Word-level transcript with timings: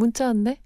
문자 0.00 0.28
왔네. 0.28 0.56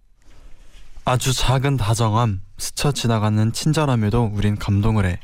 아주 1.05 1.35
작은 1.35 1.77
다정함, 1.77 2.41
스쳐 2.57 2.93
지나가는 2.93 3.53
친절함에도 3.53 4.31
우린 4.33 4.57
감동을 4.57 5.07
해. 5.07 5.19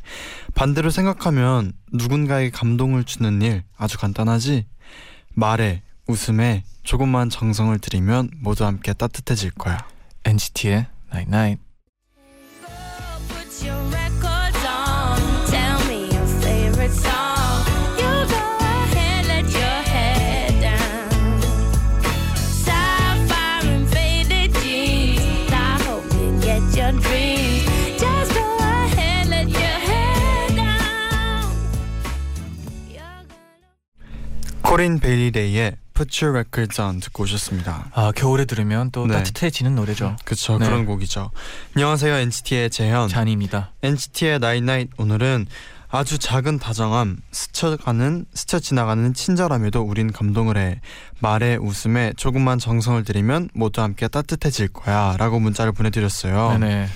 반대로 0.56 0.91
생각하면 0.91 1.73
누군가에게 1.92 2.50
감동을 2.50 3.05
주는 3.05 3.41
일 3.41 3.62
아주 3.77 3.98
간단하지? 3.98 4.66
말에, 5.34 5.83
웃음에 6.09 6.64
조금만 6.83 7.30
정성을 7.30 7.78
들이면 7.78 8.30
모두 8.41 8.66
함께 8.66 8.92
따뜻해질 8.92 9.52
거야. 9.52 9.86
NCT의 10.24 10.86
Night 11.12 11.33
Night. 11.33 11.70
코린 34.70 35.00
베일리레이의 35.00 35.74
Put 35.94 36.24
Your 36.24 36.38
Records 36.38 36.80
On 36.80 37.00
듣고 37.00 37.24
오셨습니다. 37.24 37.90
아 37.92 38.12
겨울에 38.14 38.44
들으면 38.44 38.92
또 38.92 39.04
네. 39.04 39.14
따뜻해지는 39.14 39.74
노래죠. 39.74 40.14
그쵸, 40.24 40.58
네. 40.58 40.66
그런 40.66 40.86
곡이죠. 40.86 41.32
안녕하세요, 41.74 42.14
NCT의 42.14 42.70
재현. 42.70 43.08
잔입니다. 43.08 43.72
NCT의 43.82 44.36
Night 44.36 44.62
Night 44.62 44.94
오늘은 44.96 45.46
아주 45.88 46.18
작은 46.18 46.60
다정함, 46.60 47.16
스쳐가는 47.32 48.26
스쳐 48.32 48.60
지나가는 48.60 49.12
친절함에도 49.12 49.82
우린 49.82 50.12
감동을 50.12 50.56
해. 50.56 50.80
말에 51.18 51.56
웃음에 51.56 52.12
조금만 52.16 52.60
정성을 52.60 53.02
들이면 53.02 53.48
모두 53.52 53.82
함께 53.82 54.06
따뜻해질 54.06 54.68
거야라고 54.68 55.41
문자를 55.41 55.72
보내드렸어요. 55.72 56.58
네네. 56.60 56.88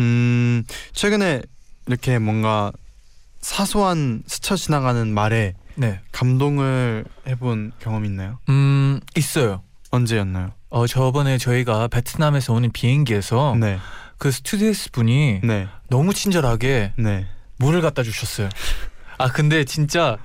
음 0.00 0.64
최근에 0.94 1.42
이렇게 1.86 2.18
뭔가 2.18 2.72
사소한 3.42 4.22
스쳐 4.26 4.56
지나가는 4.56 5.06
말에 5.12 5.52
네. 5.76 6.00
감동을 6.12 7.04
해본 7.26 7.72
경험 7.78 8.04
있나요? 8.04 8.38
음 8.48 9.00
있어요. 9.16 9.62
언제였나요? 9.90 10.52
어 10.70 10.86
저번에 10.86 11.38
저희가 11.38 11.88
베트남에서 11.88 12.52
오는 12.52 12.70
비행기에서 12.72 13.56
네, 13.58 13.78
그 14.18 14.30
스튜디오스 14.30 14.90
분이 14.92 15.40
네, 15.44 15.68
너무 15.88 16.12
친절하게 16.14 16.92
네. 16.96 17.26
물을 17.58 17.80
갖다 17.80 18.02
주셨어요. 18.02 18.48
아 19.18 19.28
근데 19.28 19.64
진짜 19.64 20.18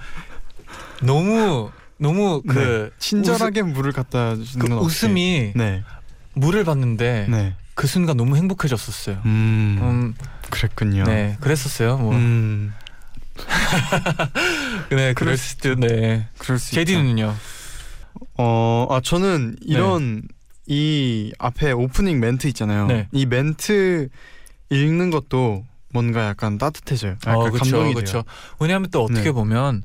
너무 1.01 1.71
너무 1.97 2.41
그 2.41 2.91
친절하게 2.97 3.61
물을 3.61 3.91
갖다 3.91 4.35
주는 4.35 4.69
그 4.69 4.75
웃음이 4.75 5.53
네, 5.55 5.83
물을 6.33 6.63
받는데 6.63 7.27
네. 7.29 7.55
그 7.75 7.87
순간 7.87 8.17
너무 8.17 8.35
행복해졌었어요. 8.35 9.21
음, 9.25 9.77
음, 9.81 10.13
그랬군요. 10.49 11.03
네, 11.03 11.37
그랬었어요. 11.39 11.97
뭐, 11.97 12.13
음, 12.13 12.73
네, 14.89 15.13
그럴 15.13 15.15
그럴 15.15 15.37
수도, 15.37 15.75
네. 15.75 16.27
그럴 16.37 16.59
수 16.59 16.69
있죠. 16.69 16.85
제디는요? 16.85 17.35
어, 18.37 18.87
아 18.89 19.01
저는 19.01 19.57
이런 19.61 20.23
이 20.65 21.33
앞에 21.39 21.71
오프닝 21.71 22.19
멘트 22.19 22.47
있잖아요. 22.47 22.87
네. 22.87 23.07
이 23.11 23.25
멘트 23.25 24.09
읽는 24.69 25.09
것도 25.09 25.65
뭔가 25.91 26.27
약간 26.27 26.57
따뜻해져요. 26.57 27.13
약간 27.25 27.35
어, 27.35 27.43
그쵸, 27.49 27.57
감동이 27.57 27.93
그쵸. 27.93 28.11
돼요. 28.11 28.23
왜냐하면 28.59 28.89
또 28.91 29.03
어떻게 29.03 29.23
네. 29.23 29.31
보면 29.31 29.83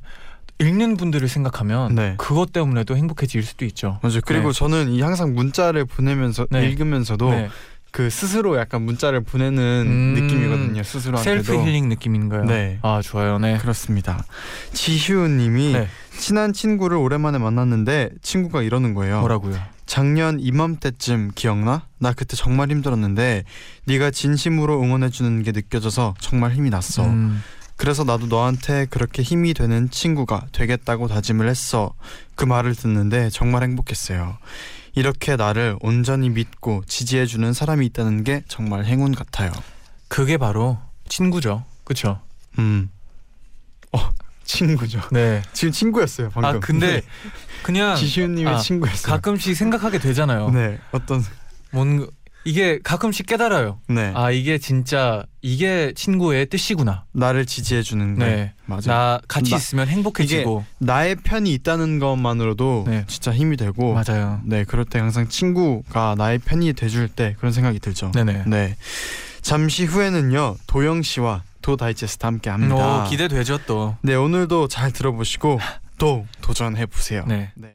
읽는 0.60 0.97
분들을 0.97 1.26
생각하면 1.26 1.94
네. 1.94 2.15
그것 2.19 2.53
때문에도 2.53 2.97
행복해질 2.97 3.42
수도 3.42 3.65
있죠. 3.65 3.98
맞아요. 4.03 4.21
그리고 4.25 4.53
네. 4.53 4.59
저는 4.59 4.91
이 4.91 5.00
항상 5.00 5.34
문자를 5.34 5.84
보내면서 5.84 6.47
네. 6.50 6.69
읽으면서도 6.69 7.31
네. 7.31 7.48
그 7.94 8.10
스스로 8.10 8.59
약간 8.59 8.82
문자를 8.82 9.21
보내는 9.21 9.84
음, 9.87 10.15
느낌이거든요. 10.15 10.82
스스로한테도. 10.82 11.44
셀프 11.44 11.65
힐링 11.65 11.88
느낌인가요? 11.88 12.44
네. 12.44 12.81
아 12.82 13.00
좋아요. 13.00 13.38
네. 13.38 13.56
그렇습니다. 13.59 14.25
지휴님이 14.72 15.75
네. 15.75 15.88
친한 16.19 16.53
친구를 16.53 16.97
오랜만에 16.97 17.38
만났는데 17.38 18.10
친구가 18.21 18.62
이러는 18.62 18.94
거예요. 18.94 19.21
뭐라고요? 19.21 19.56
작년 19.87 20.41
이맘때쯤 20.41 21.31
기억나? 21.37 21.87
나 21.99 22.12
그때 22.12 22.37
정말 22.37 22.69
힘들었는데 22.71 23.44
네가 23.84 24.10
진심으로 24.10 24.83
응원해 24.83 25.09
주는 25.10 25.44
게 25.44 25.53
느껴져서 25.53 26.16
정말 26.19 26.50
힘이 26.50 26.71
났어. 26.71 27.04
음, 27.04 27.44
그래서 27.77 28.03
나도 28.03 28.27
너한테 28.27 28.87
그렇게 28.91 29.22
힘이 29.22 29.54
되는 29.54 29.88
친구가 29.88 30.47
되겠다고 30.50 31.06
다짐을 31.06 31.49
했어. 31.49 31.94
그 32.34 32.44
말을 32.44 32.75
듣는데 32.75 33.31
정말 33.31 33.62
행복했어요. 33.62 34.37
이렇게 34.94 35.37
나를 35.37 35.77
온전히 35.81 36.31
믿고 36.31 36.84
지지해 36.87 37.27
주는 37.27 37.53
사람이 37.53 37.84
있다는 37.87 38.25
게 38.25 38.44
정말 38.49 38.84
행운 38.84 39.15
같아요. 39.15 39.50
그게 40.09 40.37
바로 40.37 40.78
친구죠. 41.09 41.65
그렇죠? 41.84 42.21
음. 42.59 42.91
어, 43.93 43.99
친구죠. 44.44 45.00
네. 45.10 45.43
지금 45.53 45.72
친구였어요, 45.72 46.31
방금. 46.31 46.49
아 46.49 46.60
근데 46.60 47.03
그냥 47.62 47.97
지시훈님의 47.97 48.54
아, 48.54 48.59
친구였어요. 48.59 49.12
가끔씩 49.12 49.56
생각하게 49.56 49.99
되잖아요. 49.99 50.50
네, 50.50 50.78
어떤 50.93 51.25
뭔 51.72 52.06
이게 52.44 52.78
가끔씩 52.82 53.27
깨달아요. 53.27 53.81
네, 53.88 54.12
아 54.15 54.31
이게 54.31 54.59
진짜 54.59 55.25
이게 55.43 55.93
친구의 55.94 56.47
뜻이구나. 56.47 57.05
나를 57.12 57.47
지지해 57.47 57.82
주는 57.82 58.19
거. 58.19 58.25
네. 58.25 58.53
맞아. 58.66 58.93
나 58.93 59.21
같이 59.28 59.50
나- 59.50 59.56
있으면 59.56 59.88
행복해지고. 59.88 60.65
나의 60.78 61.16
편이 61.16 61.53
있다는 61.54 61.99
것만으로도 61.99 62.84
네. 62.87 63.04
진짜 63.09 63.33
힘이 63.33 63.56
되고. 63.56 63.94
맞아요. 63.94 64.41
네, 64.44 64.65
그럴 64.65 64.84
때 64.84 64.99
항상 64.99 65.28
친구가 65.28 66.15
나의 66.19 66.38
편이 66.38 66.72
돼줄 66.75 67.09
때 67.09 67.34
그런 67.38 67.53
생각이 67.53 67.78
들죠. 67.78 68.10
네네. 68.12 68.44
네. 68.47 68.77
잠시 69.43 69.84
후에는요 69.84 70.56
도영 70.66 71.03
씨와 71.03 71.43
도 71.62 71.77
다이제스트 71.77 72.25
함께 72.27 72.50
합니다. 72.50 73.04
오, 73.04 73.09
기대되죠 73.09 73.59
또. 73.66 73.97
네, 74.03 74.15
오늘도 74.15 74.69
잘 74.69 74.93
들어보시고 74.93 75.59
또 75.97 76.27
도전해 76.43 76.84
보세요. 76.87 77.25
네. 77.27 77.53
Again 77.56 77.75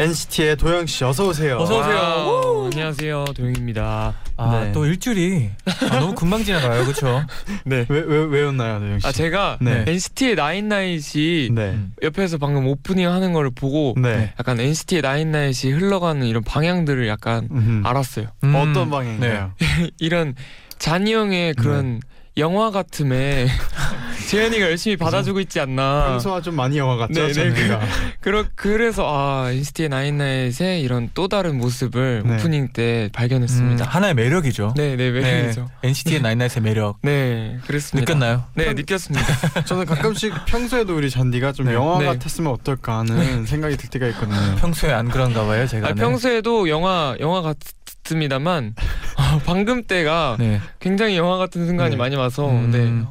NCT의 0.00 0.56
도영 0.56 0.86
씨 0.86 1.04
어서 1.04 1.28
오세요. 1.28 1.58
어서 1.58 1.78
오세요. 1.78 1.94
wow, 1.94 2.64
안녕하세요 2.72 3.24
도영입니다. 3.36 4.14
아, 4.38 4.60
네. 4.64 4.72
또 4.72 4.86
일주일이 4.86 5.50
아, 5.90 6.00
너무 6.00 6.14
금방 6.14 6.42
지나가요, 6.42 6.84
그렇죠? 6.84 7.22
네. 7.66 7.84
왜왜 7.86 8.24
왜였나요, 8.30 8.78
도영 8.80 9.00
씨? 9.00 9.06
아 9.06 9.12
제가 9.12 9.58
네. 9.60 9.84
NCT의 9.86 10.36
나인나잇이 10.36 11.50
네. 11.52 11.72
음. 11.72 11.92
옆에서 12.02 12.38
방금 12.38 12.66
오프닝 12.66 13.10
하는 13.10 13.34
거를 13.34 13.50
보고 13.50 13.94
네. 14.00 14.32
약간 14.38 14.58
NCT의 14.58 15.02
나인나잇이 15.02 15.70
흘러가는 15.70 16.26
이런 16.26 16.42
방향들을 16.44 17.06
약간 17.06 17.48
음. 17.50 17.82
알았어요. 17.84 18.28
음, 18.42 18.54
어떤 18.54 18.88
방향인가요? 18.88 19.52
이런 20.00 20.34
쟈니 20.78 21.12
형의 21.12 21.52
그런 21.52 22.00
영화 22.40 22.70
같음에 22.70 23.46
재현이가 24.28 24.66
열심히 24.66 24.96
받아주고 24.96 25.40
있지 25.40 25.58
않나. 25.58 26.06
평소와 26.10 26.40
좀 26.40 26.54
많이 26.54 26.78
영화 26.78 26.96
같죠? 26.96 27.26
네, 27.26 27.32
네. 27.32 27.78
그러, 28.20 28.44
그래서 28.54 29.04
아 29.06 29.50
NCT 29.50 29.88
나인나잇의 29.88 30.82
이런 30.82 31.10
또 31.14 31.26
다른 31.26 31.58
모습을 31.58 32.22
네. 32.24 32.34
오프닝 32.34 32.68
때 32.72 33.08
음, 33.08 33.12
발견했습니다. 33.12 33.84
하나의 33.86 34.14
매력이죠. 34.14 34.74
네, 34.76 34.94
네, 34.94 35.10
매력이죠. 35.10 35.68
NCT의 35.82 36.22
나인나잇의 36.22 36.62
매력 36.62 36.98
네, 37.02 37.58
그랬습니다. 37.66 38.12
느꼈나요? 38.12 38.44
네, 38.54 38.72
느꼈습니다. 38.72 39.64
저는 39.64 39.84
가끔씩 39.86 40.32
평소에도 40.46 40.96
우리 40.96 41.10
잔디가 41.10 41.52
좀 41.52 41.66
네. 41.66 41.74
영화 41.74 41.98
네. 41.98 42.06
같았으면 42.06 42.52
어떨까 42.52 42.98
하는 43.00 43.46
생각이 43.46 43.76
들 43.76 43.90
때가 43.90 44.06
있거든요. 44.08 44.56
평소에 44.60 44.92
안 44.92 45.08
그런가 45.08 45.44
봐요, 45.44 45.66
제가. 45.66 45.88
아, 45.88 45.92
네. 45.92 46.00
평소에도 46.00 46.68
영화 46.68 47.16
영화 47.18 47.42
같 47.42 47.56
습니다만 48.04 48.74
어, 49.16 49.40
방금 49.44 49.84
때가 49.84 50.36
네. 50.38 50.60
굉장히 50.80 51.16
영화 51.16 51.36
같은 51.36 51.66
순간이 51.66 51.90
네. 51.90 51.96
많이 51.96 52.16
와서 52.16 52.48
음. 52.48 52.70
네 52.70 53.06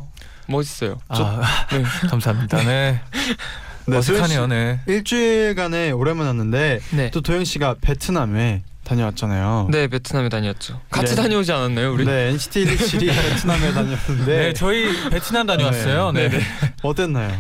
멋있어요. 0.47 1.00
아, 1.07 1.41
네. 1.71 1.83
감사합니다. 2.09 2.63
네. 2.63 3.01
네, 3.86 3.97
어색하네요, 3.97 4.47
네. 4.47 4.80
일주일간에 4.88 5.91
오랜만에 5.91 6.27
왔는데 6.27 6.80
네. 6.91 7.12
또 7.12 7.21
도영 7.21 7.44
씨가 7.44 7.75
베트남에 7.81 8.63
다녀왔잖아요. 8.83 9.68
네 9.71 9.88
베트남에 9.88 10.30
다녔죠. 10.30 10.81
같이 10.89 11.15
네. 11.15 11.21
다녀오지 11.21 11.51
않았나요 11.51 11.94
우리? 11.94 12.06
네, 12.06 12.30
NCT 12.30 12.65
127이 12.65 13.07
베트남에 13.13 13.71
다녔는데 13.71 14.25
네, 14.38 14.53
저희 14.53 15.09
베트남 15.09 15.45
다녀왔어요. 15.45 16.12
네. 16.12 16.30
네. 16.30 16.39
어땠나요? 16.81 17.31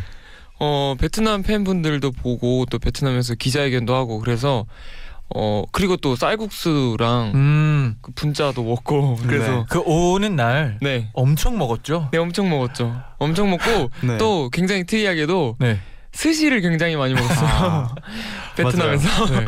어 0.59 0.95
베트남 0.99 1.41
팬분들도 1.41 2.11
보고 2.11 2.65
또 2.69 2.77
베트남에서 2.77 3.35
기자회견도 3.35 3.95
하고 3.95 4.19
그래서 4.19 4.65
어 5.35 5.63
그리고 5.71 5.95
또 5.97 6.15
쌀국수랑 6.15 7.31
음, 7.35 7.95
그 8.01 8.11
분짜도 8.13 8.63
먹고 8.63 9.17
그래서 9.27 9.65
그 9.69 9.79
오는 9.85 10.35
날 10.35 10.77
네. 10.81 11.09
엄청 11.13 11.57
먹었죠. 11.57 12.09
네 12.11 12.17
엄청 12.17 12.49
먹었죠. 12.49 12.99
엄청 13.17 13.49
먹고 13.51 13.91
네. 14.01 14.17
또 14.17 14.49
굉장히 14.49 14.85
특이하게도 14.85 15.57
네. 15.59 15.79
스시를 16.11 16.61
굉장히 16.61 16.95
많이 16.95 17.13
먹었어요. 17.13 17.47
아, 17.47 17.95
베트남에서 18.57 19.25
네. 19.27 19.45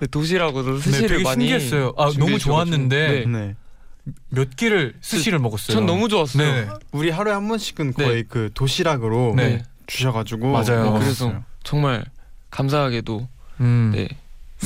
네, 0.00 0.06
도시락으로 0.06 0.76
네, 0.76 0.80
스시를 0.80 1.08
되게 1.08 1.22
많이 1.22 1.46
신기했어요. 1.48 1.92
아, 1.98 2.10
너무 2.18 2.38
좋았는데. 2.38 3.08
네. 3.08 3.26
네. 3.26 3.54
몇 4.30 4.56
끼를 4.56 4.94
스시를 5.00 5.38
먹었어요. 5.38 5.76
전 5.76 5.86
너무 5.86 6.08
좋았어요. 6.08 6.52
네. 6.52 6.68
우리 6.90 7.10
하루에 7.10 7.34
한 7.34 7.46
번씩은 7.46 7.92
네. 7.96 8.04
거의 8.04 8.24
그 8.24 8.50
도시락으로 8.52 9.34
네. 9.36 9.48
네. 9.48 9.62
주셔가지고 9.86 10.50
맞아요. 10.50 10.88
어. 10.88 10.98
그래서 10.98 11.42
정말 11.62 12.04
감사하게도 12.50 13.28
음. 13.60 13.92
네. 13.94 14.08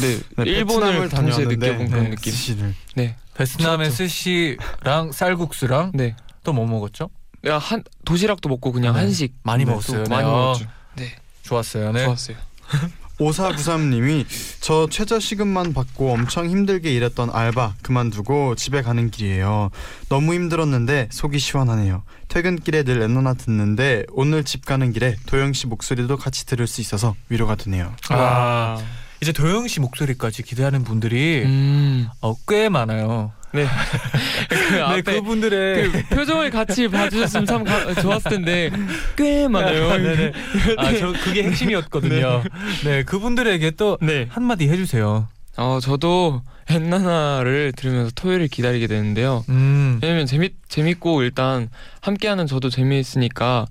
네, 0.00 0.18
네, 0.36 0.50
일본을 0.50 1.08
동시에 1.08 1.44
느껴본 1.46 1.90
그런 1.90 2.04
네, 2.04 2.10
느낌. 2.10 2.32
스시를 2.32 2.74
네, 2.94 3.16
베트남의. 3.34 3.90
스시랑 3.90 5.12
쌀국수랑 5.12 5.92
네. 5.94 6.16
또 6.44 6.52
뭐 6.52 6.66
먹었죠? 6.66 7.10
내가 7.42 7.58
한 7.58 7.82
도시락도 8.04 8.48
먹고 8.48 8.72
그냥 8.72 8.94
네. 8.94 9.00
한식 9.00 9.34
많이 9.42 9.64
네, 9.64 9.70
먹었어요. 9.70 10.04
또 10.04 10.08
네. 10.08 10.14
많이 10.14 10.28
어, 10.28 10.30
먹었죠. 10.32 10.66
네, 10.96 11.14
좋았어요. 11.42 11.92
네. 11.92 12.04
좋았어요. 12.04 12.36
5493님이 13.18 14.26
저 14.60 14.86
최저 14.90 15.18
시급만 15.18 15.72
받고 15.72 16.12
엄청 16.12 16.50
힘들게 16.50 16.92
일했던 16.92 17.30
알바 17.32 17.76
그만두고 17.82 18.56
집에 18.56 18.82
가는 18.82 19.10
길이에요. 19.10 19.70
너무 20.10 20.34
힘들었는데 20.34 21.08
속이 21.10 21.38
시원하네요. 21.38 22.02
퇴근길에 22.28 22.82
늘 22.82 23.00
엔너나 23.00 23.32
듣는데 23.32 24.04
오늘 24.10 24.44
집 24.44 24.66
가는 24.66 24.92
길에 24.92 25.16
도영 25.26 25.54
씨 25.54 25.66
목소리도 25.66 26.18
같이 26.18 26.44
들을 26.44 26.66
수 26.66 26.82
있어서 26.82 27.14
위로가 27.30 27.54
되네요. 27.54 27.94
아, 28.10 28.78
이제 29.22 29.32
도영 29.32 29.66
씨 29.68 29.80
목소리까지 29.80 30.42
기대하는 30.42 30.84
분들이 30.84 31.42
음, 31.44 32.08
어, 32.20 32.34
꽤 32.48 32.68
많아요. 32.68 33.32
네. 33.52 33.66
그 34.50 34.54
네, 34.94 35.00
그분들의 35.02 35.90
그 35.90 36.02
표정을 36.14 36.50
같이 36.50 36.88
봐주셨으면 36.88 37.46
참 37.46 37.64
가- 37.64 37.94
좋았을 37.94 38.30
텐데 38.32 38.70
꽤 39.16 39.48
많아요. 39.48 39.96
네네. 39.96 40.32
아, 40.76 40.92
저 40.98 41.12
그게 41.24 41.44
핵심이었거든요. 41.44 42.42
네, 42.84 43.02
그분들에게 43.04 43.70
또 43.72 43.96
네. 44.02 44.26
한마디 44.30 44.68
해주세요. 44.68 45.28
어, 45.56 45.78
저도 45.80 46.42
엔나나를 46.68 47.72
들으면서 47.76 48.10
토요일을 48.14 48.48
기다리게 48.48 48.86
되는데요. 48.88 49.44
음, 49.48 50.00
왜냐면 50.02 50.26
재밌 50.26 50.54
재밌고 50.68 51.22
일단 51.22 51.70
함께하는 52.02 52.46
저도 52.46 52.68
재미있으니까 52.68 53.64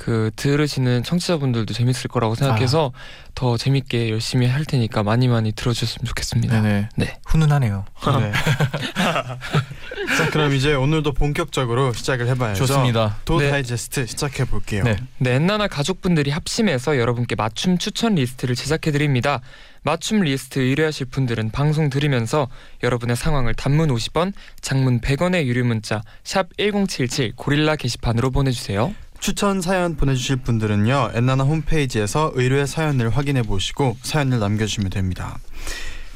그 0.00 0.30
들으시는 0.34 1.02
청취자분들도 1.02 1.74
재밌을 1.74 2.08
거라고 2.08 2.34
생각해서 2.34 2.90
더 3.34 3.58
재밌게 3.58 4.08
열심히 4.08 4.46
할 4.46 4.64
테니까 4.64 5.02
많이 5.02 5.28
많이 5.28 5.52
들어주셨으면 5.52 6.06
좋겠습니다. 6.06 6.62
네네. 6.62 6.88
네. 6.96 7.18
훈훈하네요. 7.26 7.84
네. 8.18 8.32
자 10.16 10.30
그럼 10.30 10.54
이제 10.54 10.72
오늘도 10.72 11.12
본격적으로 11.12 11.92
시작을 11.92 12.28
해봐야죠. 12.28 12.64
좋습니다. 12.64 13.18
도 13.26 13.40
네. 13.40 13.50
다이제스트 13.50 14.06
시작해 14.06 14.46
볼게요. 14.46 14.84
네. 14.84 14.96
네, 15.18 15.34
엔나나 15.34 15.68
가족분들이 15.68 16.30
합심해서 16.30 16.96
여러분께 16.96 17.34
맞춤 17.34 17.76
추천 17.76 18.14
리스트를 18.14 18.54
제작해 18.54 18.92
드립니다. 18.92 19.42
맞춤 19.82 20.20
리스트 20.20 20.60
의뢰하실 20.60 21.06
분들은 21.06 21.50
방송 21.50 21.90
들으면서 21.90 22.48
여러분의 22.82 23.16
상황을 23.16 23.52
단문 23.52 23.90
50원, 23.90 24.32
장문 24.62 25.02
100원의 25.02 25.44
유료 25.44 25.62
문자 25.66 26.02
샵 26.24 26.48
#1077 26.56 27.36
고릴라 27.36 27.76
게시판으로 27.76 28.30
보내주세요. 28.30 28.94
추천 29.20 29.60
사연 29.60 29.96
보내주실 29.96 30.36
분들은요 30.36 31.10
엔나나 31.14 31.44
홈페이지에서 31.44 32.32
의뢰 32.34 32.66
사연을 32.66 33.10
확인해 33.10 33.42
보시고 33.42 33.96
사연을 34.02 34.38
남겨주시면 34.40 34.90
됩니다. 34.90 35.38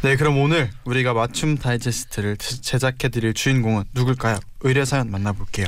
네 0.02 0.16
그럼 0.16 0.38
오늘 0.38 0.70
우리가 0.84 1.12
맞춤 1.12 1.56
다이제스트를 1.56 2.36
제작해 2.38 3.08
드릴 3.08 3.34
주인공은 3.34 3.84
누굴까요? 3.94 4.38
의뢰 4.62 4.84
사연 4.84 5.10
만나볼게요. 5.10 5.66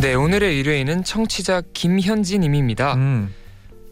네, 0.00 0.12
오늘의 0.12 0.56
의뢰인은 0.56 1.04
청취자 1.04 1.62
김현진님입니다. 1.72 2.94
음. 2.94 3.34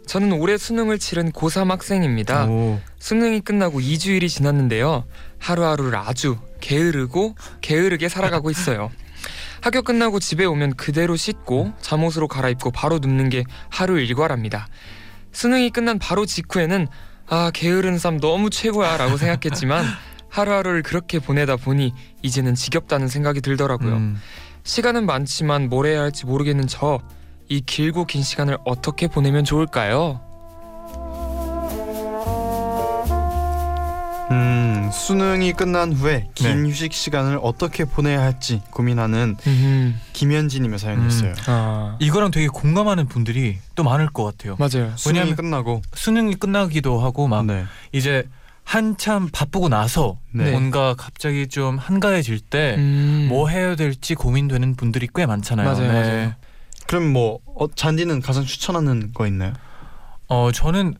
저는 0.06 0.32
올해 0.32 0.58
수능을 0.58 0.98
치른 0.98 1.32
고3 1.32 1.68
학생입니다. 1.68 2.46
오. 2.46 2.80
수능이 2.98 3.40
끝나고 3.40 3.80
2주일이 3.80 4.28
지났는데요. 4.28 5.04
하루하루를 5.38 5.96
아주 5.96 6.36
게으르고 6.60 7.36
게으르게 7.62 8.08
살아가고 8.08 8.50
있어요. 8.50 8.90
학교 9.62 9.80
끝나고 9.80 10.20
집에 10.20 10.44
오면 10.44 10.74
그대로 10.74 11.16
씻고 11.16 11.72
잠옷으로 11.80 12.28
갈아입고 12.28 12.72
바로 12.72 12.98
눕는 12.98 13.30
게 13.30 13.44
하루 13.70 13.98
일과랍니다. 13.98 14.68
수능이 15.32 15.70
끝난 15.70 15.98
바로 15.98 16.26
직후에는 16.26 16.88
아 17.28 17.50
게으른 17.54 17.98
삶 17.98 18.20
너무 18.20 18.50
최고야라고 18.50 19.16
생각했지만 19.16 19.86
하루하루를 20.28 20.82
그렇게 20.82 21.18
보내다 21.18 21.56
보니 21.56 21.94
이제는 22.22 22.54
지겹다는 22.54 23.08
생각이 23.08 23.40
들더라고요. 23.40 23.94
음. 23.94 24.20
시간은 24.64 25.06
많지만 25.06 25.68
뭘 25.70 25.86
해야 25.86 26.02
할지 26.02 26.26
모르겠는 26.26 26.66
저 26.66 27.00
이 27.52 27.60
길고 27.60 28.06
긴 28.06 28.22
시간을 28.22 28.56
어떻게 28.64 29.08
보내면 29.08 29.44
좋을까요? 29.44 30.20
수능이 35.06 35.52
끝난 35.54 35.92
후에 35.92 36.28
긴 36.36 36.62
네. 36.62 36.70
휴식 36.70 36.92
시간을 36.92 37.40
어떻게 37.42 37.84
보내야 37.84 38.20
할지 38.22 38.62
고민하는 38.70 39.36
음, 39.48 40.00
김현진님의 40.12 40.78
사연이었어요. 40.78 41.34
아 41.48 41.96
이거랑 41.98 42.30
되게 42.30 42.46
공감하는 42.46 43.08
분들이 43.08 43.58
또 43.74 43.82
많을 43.82 44.06
것 44.06 44.22
같아요. 44.22 44.56
맞아요. 44.60 44.92
수능이 44.96 45.34
끝나고 45.34 45.82
수능이 45.94 46.36
끝나기도 46.36 47.00
하고 47.00 47.26
막 47.26 47.44
네. 47.46 47.64
이제 47.90 48.28
한참 48.62 49.28
바쁘고 49.32 49.68
나서 49.68 50.20
네. 50.30 50.52
뭔가 50.52 50.94
갑자기 50.96 51.48
좀 51.48 51.78
한가해질 51.78 52.38
때뭐 52.38 52.76
음. 52.78 53.50
해야 53.50 53.74
될지 53.74 54.14
고민되는 54.14 54.76
분들이 54.76 55.08
꽤 55.12 55.26
많잖아요. 55.26 55.68
맞아요, 55.68 55.92
맞아요. 55.92 56.32
그럼 56.86 57.12
뭐 57.12 57.40
어, 57.56 57.66
잔디는 57.74 58.20
가장 58.20 58.44
추천하는 58.44 59.12
거 59.12 59.26
있나요? 59.26 59.52
어 60.28 60.52
저는 60.52 60.94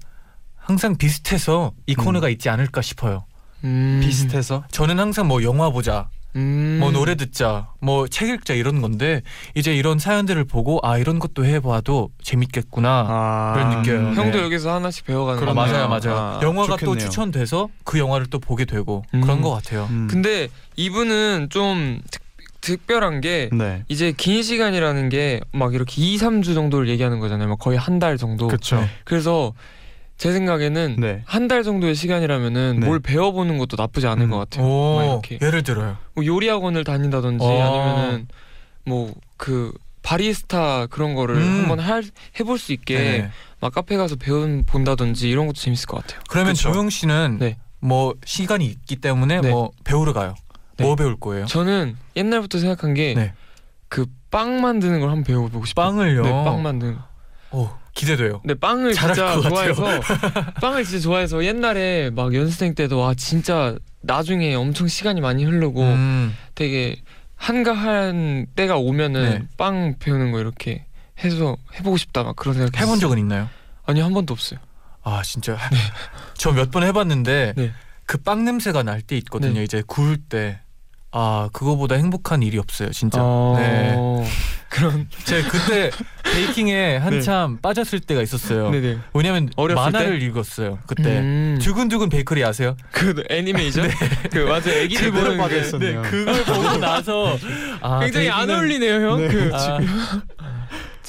항상 0.57 0.97
비슷해서 0.97 1.73
이 1.87 1.95
음. 1.97 2.05
코너가 2.05 2.29
있지 2.31 2.49
않을까 2.49 2.83
싶어요. 2.83 3.27
음. 3.65 4.01
비슷해서 4.03 4.65
저는 4.71 4.99
항상 4.99 5.29
뭐 5.29 5.43
영화 5.43 5.71
보자, 5.71 6.09
음. 6.37 6.79
뭐 6.81 6.91
노래 6.91 7.15
듣자, 7.15 7.69
뭐 7.81 8.09
책 8.09 8.29
읽자 8.31 8.55
이런 8.55 8.81
건데 8.81 9.23
이제 9.55 9.75
이런 9.75 9.99
사연들을 9.99 10.45
보고 10.45 10.81
아 10.83 10.99
이런 10.99 11.19
것도 11.19 11.45
해봐도 11.45 12.11
재밌겠구나. 12.23 13.07
아, 13.09 13.53
그런 13.55 13.71
느껴요. 13.83 14.15
형도 14.15 14.39
네. 14.39 14.45
여기서 14.45 14.75
하나씩 14.75 15.05
배워가는 15.07 15.43
아, 15.43 15.47
거 15.47 15.55
맞아요, 15.55 15.89
맞아요. 15.89 16.17
아. 16.17 16.41
영화가 16.43 16.77
또 16.77 16.87
좋겠네요. 16.87 17.09
추천돼서 17.09 17.69
그 17.85 17.99
영화를 17.99 18.27
또 18.27 18.39
보게 18.39 18.65
되고 18.65 19.05
음. 19.15 19.21
그런 19.21 19.41
것 19.43 19.51
같아요. 19.51 19.87
음. 19.91 20.09
근데 20.11 20.49
이분은 20.77 21.49
좀 21.51 22.01
특, 22.11 22.23
특별한 22.63 23.21
게 23.21 23.51
네. 23.53 23.83
이제 23.89 24.13
긴 24.17 24.43
시간이라는 24.43 25.09
게 25.09 25.41
막 25.53 25.75
이렇게 25.75 26.01
2, 26.01 26.17
3주 26.17 26.55
정도를 26.55 26.89
얘기하는 26.89 27.19
거잖아요. 27.21 27.49
막 27.49 27.59
거의 27.59 27.77
한 27.79 27.99
달 27.99 28.17
정도. 28.17 28.47
그렇죠. 28.47 28.81
네. 28.81 28.87
그래서 29.05 29.53
제 30.23 30.33
생각에는 30.33 30.97
네. 31.01 31.23
한달 31.27 31.65
정도의 31.65 31.95
시간이라면은 31.97 32.79
네. 32.81 32.87
뭘 32.87 33.01
배워보는 33.01 33.59
것도 33.59 33.77
나쁘지 33.77 34.07
않은 34.07 34.27
음. 34.27 34.31
것 34.31 34.39
같아요. 34.39 34.65
오 34.65 35.01
이렇게 35.03 35.39
예를 35.45 35.63
들어요. 35.63 35.97
뭐 36.15 36.25
요리 36.25 36.49
학원을 36.49 36.85
다닌다든지 36.85 37.45
어. 37.45 37.49
아니면은 37.49 38.29
뭐 38.85 39.13
그 39.43 39.73
바리스타 40.03 40.87
그런 40.87 41.17
거를 41.17 41.35
음. 41.35 41.63
한번 41.63 41.81
할 41.81 42.05
해볼 42.39 42.61
수 42.61 42.73
있게 42.73 42.97
네. 42.97 43.31
막 43.61 43.75
카페 43.75 43.97
가서 43.97 44.15
배운 44.15 44.63
본다든지 44.65 45.29
이런 45.29 45.49
것도 45.49 45.57
재밌을 45.57 45.89
것 45.89 46.01
같아요. 46.01 46.21
그러면 46.29 46.53
그쵸. 46.55 46.71
조영 46.73 46.91
씨는 46.91 47.39
네. 47.41 47.57
뭐 47.81 48.15
시간이 48.25 48.65
있기 48.65 48.97
때문에 48.97 49.41
네. 49.41 49.51
뭐 49.51 49.73
배우러 49.83 50.13
가요. 50.13 50.37
뭐 50.79 50.95
배울 50.95 51.19
거예요? 51.19 51.47
저는 51.47 51.97
옛날부터 52.15 52.61
생각한 52.61 52.95
게 52.95 53.15
네. 53.15 53.33
그빵 53.89 54.61
만드는 54.61 55.01
걸 55.01 55.11
한번 55.11 55.25
배워보고 55.25 55.65
싶어요. 55.65 55.87
빵을요. 55.87 56.23
네, 56.23 56.31
빵 56.31 56.63
만드는. 56.63 56.95
거. 56.95 57.03
오, 57.59 57.69
기대돼요. 57.95 58.41
근데 58.41 58.55
빵을 58.55 58.93
진짜. 58.95 59.41
좋아해서 59.41 59.85
빵을 60.61 60.85
진짜 60.85 61.01
좋아해서 61.03 61.45
옛날에 61.45 62.11
막 62.11 62.35
연습생 62.35 62.75
때도 62.75 62.99
와 62.99 63.15
진짜 63.15 63.77
나중에 64.01 64.55
엄청 64.55 64.89
시간이 64.89 65.21
많이 65.21 65.45
흐르고 65.45 65.83
음, 65.83 66.35
되게 66.55 66.97
한가한 67.37 68.47
때가 68.57 68.77
오면은 68.77 69.31
네. 69.31 69.43
빵 69.59 69.97
배우는 69.99 70.33
거 70.33 70.41
이렇게 70.41 70.87
해서 71.23 71.57
해보고 71.79 71.97
싶다 71.97 72.23
막 72.23 72.35
그런 72.37 72.55
생각 72.55 72.81
해본 72.81 72.99
적은 72.99 73.19
있나요? 73.19 73.49
아니 73.85 74.01
한 74.01 74.13
번도 74.15 74.33
없어요. 74.33 74.59
아 75.03 75.23
진짜 75.25 75.59
저몇 76.39 76.71
번 76.71 76.83
해봤는데 76.85 77.55
네. 77.57 77.73
그빵 78.07 78.45
냄새가 78.45 78.83
날 78.83 79.03
때 79.03 79.17
있거든요. 79.19 79.55
네. 79.55 79.65
이제 79.65 79.83
구울 79.87 80.17
때. 80.17 80.61
아 81.15 81.51
그거보다 81.53 81.97
행복한 81.97 82.43
일이 82.43 82.59
없어요 82.59 82.91
진짜. 82.91 83.19
어... 83.23 83.55
네. 83.59 83.95
그런 84.73 85.07
제가 85.25 85.49
그때 85.51 85.91
베이킹에 86.33 86.97
한참 86.97 87.59
빠졌을 87.61 88.01
때가 88.01 88.23
있었어요. 88.23 88.71
네네. 88.71 88.99
왜냐면 89.13 89.51
어렸을 89.57 89.93
만화를 89.93 90.23
읽었어요 90.23 90.79
그때. 90.87 91.19
음, 91.19 91.59
두근두근 91.61 92.09
베이커리 92.09 92.43
아세요? 92.43 92.75
그 92.91 93.23
애니메이션 93.29 93.91
그 94.33 94.39
맞아 94.39 94.71
애기들 94.73 95.11
보는 95.13 95.33
게 95.33 95.37
빠져있었네요. 95.37 96.03
그걸 96.03 96.45
보고 96.45 96.77
나서 96.79 97.37
아, 97.83 98.01
굉장히 98.05 98.31
안 98.31 98.47
베이킹은- 98.49 98.55
어울리네요 98.57 98.95
형. 99.11 99.21
네. 99.21 99.29
그 99.29 99.51
아, 99.53 99.79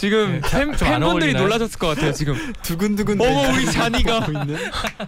지금 0.04 0.42
네, 0.42 0.50
팬, 0.50 0.72
팬분들이? 0.72 1.34
놀라셨을 1.34 1.80
것 1.80 1.88
같아요 1.88 2.12
지금. 2.12 2.36
두근두근 2.62 3.22
어머, 3.22 3.54
우리 3.54 3.66
잔이가. 3.66 4.28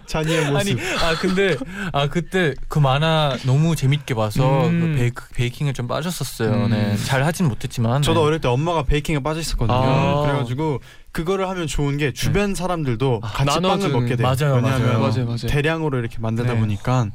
잔이의 0.06 0.50
모습. 0.50 0.56
아니 0.56 0.72
아 1.02 1.14
근데 1.20 1.54
아 1.92 2.08
그때 2.08 2.54
그 2.68 2.78
만화 2.78 3.36
너무 3.44 3.76
재밌게 3.76 4.14
봐서 4.14 4.66
음. 4.68 4.80
그 4.94 4.98
베이크, 4.98 5.28
베이킹을 5.34 5.74
좀 5.74 5.86
빠졌었어요. 5.86 6.50
음. 6.50 6.70
네. 6.70 6.96
잘 7.04 7.24
하진 7.24 7.46
못했지만 7.46 8.00
저도 8.00 8.20
네. 8.20 8.26
어릴 8.26 8.40
때 8.40 8.48
엄마가 8.48 8.84
베이킹에 8.84 9.18
빠져 9.18 9.40
있었거든요. 9.40 9.76
아. 9.76 10.22
그래가지고 10.22 10.80
그거를 11.12 11.46
하면 11.46 11.66
좋은 11.66 11.98
게 11.98 12.14
주변 12.14 12.54
사람들도 12.54 13.20
아, 13.22 13.28
같이 13.28 13.44
빵을 13.48 13.62
나눠주는. 13.62 13.92
먹게 14.00 14.16
돼요. 14.16 14.26
맞아요, 14.26 14.54
왜냐하면 14.54 14.86
맞아요. 14.86 14.98
맞아요, 15.00 15.24
맞아요. 15.26 15.46
대량으로 15.46 15.98
이렇게 15.98 16.16
만들다 16.20 16.54
네. 16.54 16.58
보니까 16.60 17.08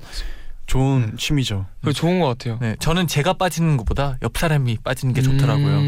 좋은 0.67 1.07
네. 1.07 1.11
취미죠. 1.17 1.65
그 1.83 1.93
좋은 1.93 2.19
것 2.19 2.27
같아요. 2.27 2.59
네, 2.61 2.75
저는 2.79 3.07
제가 3.07 3.33
빠지는 3.33 3.75
것보다 3.77 4.17
옆 4.21 4.37
사람이 4.37 4.77
빠지는 4.83 5.15
게 5.15 5.23
좋더라고요. 5.23 5.81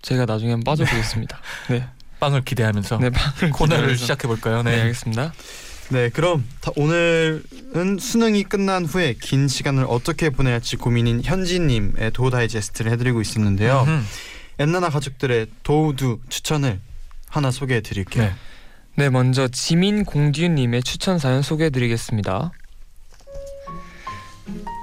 음, 0.00 0.02
제가 0.02 0.24
나중에 0.26 0.52
한번 0.52 0.64
빠져보겠습니다. 0.72 1.38
네, 1.70 1.86
빵을 2.20 2.42
기대하면서 2.44 2.98
네 2.98 3.10
빵을 3.10 3.50
코너를. 3.52 3.96
시작해 3.96 4.26
볼까요? 4.26 4.62
네, 4.62 4.76
네. 4.76 4.80
알겠습니다. 4.82 5.32
네, 5.90 6.08
그럼 6.08 6.44
다- 6.60 6.70
오늘은 6.76 7.98
수능이 7.98 8.44
끝난 8.44 8.84
후에 8.84 9.14
긴 9.20 9.48
시간을 9.48 9.84
어떻게 9.88 10.30
보내야 10.30 10.54
할지 10.54 10.76
고민인 10.76 11.22
현지님의 11.24 12.12
도우 12.12 12.30
다이제스트를 12.30 12.92
해드리고 12.92 13.20
있었는데요. 13.20 13.84
음흠. 13.86 14.04
엔나나 14.60 14.88
가족들의 14.90 15.46
도우두 15.62 16.20
추천을 16.28 16.80
하나 17.28 17.50
소개해 17.50 17.80
드릴게요. 17.80 18.24
네. 18.24 18.32
네, 18.96 19.08
먼저 19.10 19.48
지민 19.48 20.04
공듀님의 20.04 20.82
추천 20.82 21.18
사연 21.18 21.42
소개해 21.42 21.70
드리겠습니다. 21.70 22.52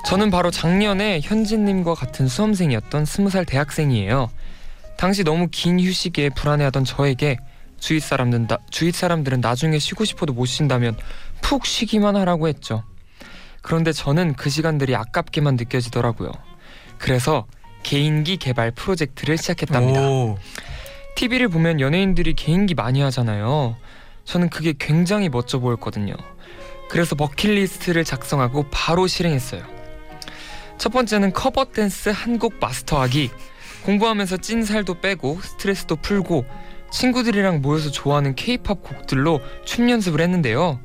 저는 0.08 0.32
바로 0.32 0.50
작년에 0.52 1.20
현진님과 1.22 1.94
같은 1.94 2.28
수험생이었던 2.28 3.06
스무 3.06 3.30
살 3.30 3.46
대학생이에요. 3.46 4.30
당시 4.98 5.24
너무 5.24 5.48
긴 5.52 5.80
휴식에 5.80 6.30
불안해하던 6.32 6.84
저에게 6.86 7.38
주위 7.80 8.00
사람들은 8.00 8.48
나, 8.48 8.58
주위 8.72 8.92
사람들은 8.92 9.42
나중에 9.42 9.78
쉬고 9.78 10.06
싶어도 10.06 10.34
못 10.34 10.46
쉰다면 10.46 10.98
푹 11.42 11.66
쉬기만 11.66 12.16
하라고 12.16 12.48
했죠. 12.48 12.84
그런데 13.62 13.92
저는 13.92 14.34
그 14.34 14.50
시간들이 14.50 14.96
아깝게만 14.96 15.56
느껴지더라고요. 15.56 16.32
그래서 16.98 17.46
개인기 17.84 18.38
개발 18.38 18.72
프로젝트를 18.72 19.38
시작했답니다. 19.38 20.02
오. 20.10 20.38
TV를 21.16 21.48
보면 21.50 21.80
연예인들이 21.80 22.34
개인기 22.34 22.74
많이 22.74 23.02
하잖아요. 23.02 23.76
저는 24.26 24.50
그게 24.50 24.74
굉장히 24.78 25.30
멋져 25.30 25.60
보였거든요. 25.60 26.14
그래서 26.90 27.16
버킷리스트를 27.16 28.04
작성하고 28.04 28.66
바로 28.72 29.08
실행했어요. 29.08 29.62
첫 30.78 30.92
번째는 30.92 31.34
커버 31.34 31.66
댄스 31.66 32.10
한 32.10 32.40
곡 32.40 32.56
마스터하기. 32.60 33.32
공부하면서 33.84 34.38
찐 34.38 34.64
살도 34.64 35.02
빼고 35.02 35.40
스트레스도 35.42 35.96
풀고 35.98 36.46
친구들이랑 36.92 37.62
모여서 37.62 37.92
좋아하는 37.92 38.36
케이팝 38.36 38.82
곡들로 38.84 39.42
춤 39.66 39.90
연습을 39.90 40.22
했는데요. 40.22 40.80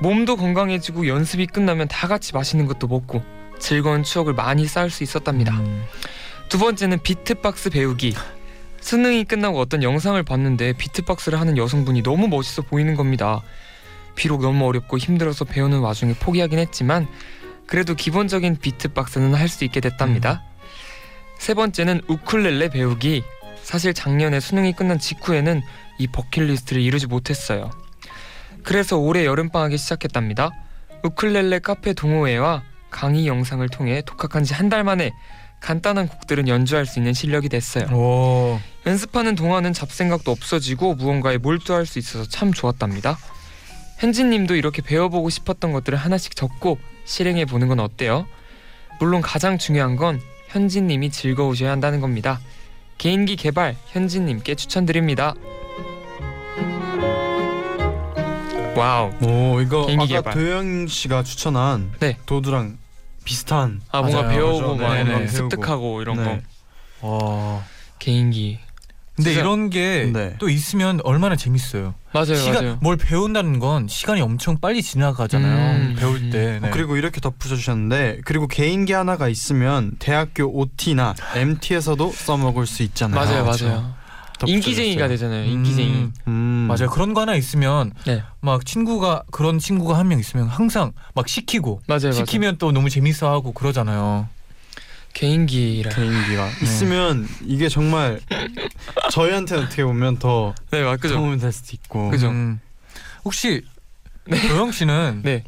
몸도 0.00 0.36
건강해지고 0.36 1.08
연습이 1.08 1.46
끝나면 1.46 1.88
다 1.88 2.08
같이 2.08 2.32
맛있는 2.32 2.66
것도 2.66 2.86
먹고 2.86 3.22
즐거운 3.58 4.02
추억을 4.02 4.32
많이 4.32 4.66
쌓을 4.66 4.90
수 4.90 5.02
있었답니다. 5.02 5.52
음. 5.58 5.84
두 6.48 6.58
번째는 6.58 7.02
비트박스 7.02 7.70
배우기. 7.70 8.14
수능이 8.80 9.24
끝나고 9.24 9.60
어떤 9.60 9.82
영상을 9.82 10.20
봤는데 10.22 10.72
비트박스를 10.72 11.38
하는 11.38 11.58
여성분이 11.58 12.02
너무 12.02 12.28
멋있어 12.28 12.62
보이는 12.62 12.94
겁니다. 12.94 13.42
비록 14.16 14.40
너무 14.40 14.66
어렵고 14.66 14.96
힘들어서 14.96 15.44
배우는 15.44 15.80
와중에 15.80 16.14
포기하긴 16.14 16.58
했지만 16.58 17.06
그래도 17.66 17.94
기본적인 17.94 18.56
비트박스는 18.56 19.34
할 19.34 19.48
수 19.48 19.64
있게 19.64 19.80
됐답니다. 19.80 20.42
세 21.40 21.54
번째는 21.54 22.02
우쿨렐레 22.06 22.68
배우기. 22.68 23.24
사실 23.62 23.94
작년에 23.94 24.40
수능이 24.40 24.74
끝난 24.74 24.98
직후에는 24.98 25.62
이 25.98 26.06
버킷리스트를 26.06 26.82
이루지 26.82 27.06
못했어요. 27.06 27.70
그래서 28.62 28.98
올해 28.98 29.24
여름방학에 29.24 29.78
시작했답니다. 29.78 30.50
우쿨렐레 31.02 31.60
카페 31.60 31.94
동호회와 31.94 32.62
강의 32.90 33.26
영상을 33.26 33.66
통해 33.70 34.02
독학한 34.04 34.44
지 34.44 34.52
한 34.54 34.68
달 34.68 34.84
만에 34.84 35.12
간단한 35.60 36.08
곡들은 36.08 36.46
연주할 36.48 36.84
수 36.84 36.98
있는 36.98 37.14
실력이 37.14 37.48
됐어요. 37.48 37.86
오. 37.94 38.60
연습하는 38.86 39.34
동안은 39.34 39.72
잡생각도 39.72 40.30
없어지고 40.30 40.94
무언가에 40.94 41.38
몰두할 41.38 41.86
수 41.86 41.98
있어서 41.98 42.28
참 42.28 42.52
좋았답니다. 42.52 43.16
현진님도 43.98 44.56
이렇게 44.56 44.82
배워보고 44.82 45.30
싶었던 45.30 45.72
것들을 45.72 45.96
하나씩 45.98 46.36
적고 46.36 46.78
실행해 47.06 47.46
보는 47.46 47.68
건 47.68 47.80
어때요? 47.80 48.26
물론 48.98 49.22
가장 49.22 49.56
중요한 49.56 49.96
건 49.96 50.20
현진님이 50.50 51.10
즐거우셔야 51.10 51.70
한다는 51.70 52.00
겁니다. 52.00 52.40
개인기 52.98 53.36
개발 53.36 53.76
현진님께 53.88 54.54
추천드립니다. 54.56 55.34
와우. 58.76 59.10
오 59.22 59.60
이거 59.60 59.86
아까 59.90 60.06
개발. 60.06 60.34
도영 60.34 60.86
씨가 60.86 61.22
추천한 61.22 61.92
네. 62.00 62.16
도두랑 62.26 62.78
비슷한 63.24 63.80
아 63.90 64.00
뭔가 64.00 64.22
맞아요. 64.22 64.36
배우고. 64.36 64.76
막 64.76 65.28
습득하고 65.28 66.02
이런 66.02 66.16
네. 66.16 66.42
거 67.00 67.08
와. 67.08 67.64
개인기. 67.98 68.58
근데 69.20 69.30
진짜- 69.34 69.40
이런 69.40 69.70
게또 69.70 70.46
네. 70.46 70.52
있으면 70.52 71.00
얼마나 71.04 71.36
재밌어요. 71.36 71.94
맞아요, 72.12 72.34
시간 72.34 72.54
맞아요. 72.64 72.78
뭘 72.80 72.96
배운다는 72.96 73.58
건 73.58 73.86
시간이 73.88 74.20
엄청 74.20 74.58
빨리 74.58 74.82
지나가잖아요. 74.82 75.76
음. 75.76 75.96
배울 75.98 76.30
때. 76.30 76.58
네. 76.60 76.68
어, 76.68 76.70
그리고 76.72 76.96
이렇게 76.96 77.20
덧붙여 77.20 77.56
주셨는데 77.56 78.20
그리고 78.24 78.46
개인기 78.48 78.92
하나가 78.92 79.28
있으면 79.28 79.92
대학교 79.98 80.44
OT나 80.46 81.14
MT에서도 81.36 82.12
써먹을 82.12 82.66
수 82.66 82.82
있잖아요. 82.82 83.20
맞아요, 83.20 83.44
그렇죠. 83.44 83.66
맞아요. 83.68 83.94
덧붙여 84.38 84.52
인기쟁이가. 84.54 85.06
되잖아요. 85.08 85.44
인기쟁이. 85.44 85.90
음, 85.92 86.12
음. 86.26 86.32
맞아요. 86.68 86.88
그런 86.90 87.12
거 87.12 87.20
하나 87.20 87.34
있으면 87.34 87.92
네. 88.06 88.22
막 88.40 88.64
친구가 88.64 89.24
그런 89.30 89.58
친구가 89.58 89.98
한 89.98 90.08
명 90.08 90.18
있으면 90.18 90.46
항상 90.48 90.92
막 91.14 91.28
시키고 91.28 91.82
맞아요, 91.86 92.00
맞아요. 92.04 92.12
시키면 92.14 92.56
또 92.58 92.72
너무 92.72 92.88
재밌어하고 92.88 93.52
그러잖아요. 93.52 94.28
개인기라. 95.12 95.90
개인기가 95.90 96.48
있으면 96.62 97.28
이게 97.44 97.68
정말 97.68 98.20
저희한테 99.10 99.56
어떻게 99.56 99.84
보면 99.84 100.18
더 100.18 100.54
네, 100.70 100.82
맞 100.82 101.00
그죠. 101.00 101.14
도움이 101.16 101.38
될 101.38 101.52
수도 101.52 101.70
있고 101.74 102.10
그죠. 102.10 102.28
음. 102.28 102.60
혹시 103.24 103.62
도영 104.48 104.72
씨는 104.72 105.22
네. 105.24 105.44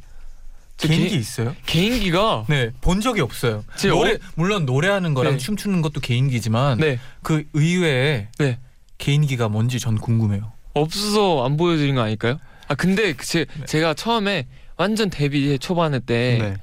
저 0.76 0.88
개인기 0.88 1.10
개- 1.10 1.16
있어요? 1.16 1.54
개인기가 1.66 2.46
네, 2.48 2.70
본 2.80 3.00
적이 3.00 3.20
없어요. 3.20 3.64
제 3.76 3.88
노래 3.88 4.14
어- 4.14 4.18
물론 4.34 4.66
노래하는 4.66 5.14
거랑 5.14 5.34
네. 5.34 5.38
춤추는 5.38 5.80
것도 5.82 6.00
개인기지만 6.00 6.78
네 6.78 6.98
그 7.22 7.44
의외에 7.52 8.28
네. 8.38 8.58
개인기가 8.98 9.48
뭔지 9.48 9.78
전 9.78 9.96
궁금해요. 9.98 10.52
없어서 10.74 11.44
안 11.44 11.56
보여드린 11.56 11.94
거 11.94 12.00
아닐까요? 12.02 12.38
아 12.68 12.74
근데 12.74 13.12
그 13.12 13.24
제, 13.26 13.44
네. 13.58 13.64
제가 13.66 13.94
처음에 13.94 14.46
완전 14.76 15.08
데뷔 15.10 15.56
초반에 15.58 16.00
때 16.00 16.38
네. 16.40 16.46
어, 16.48 16.56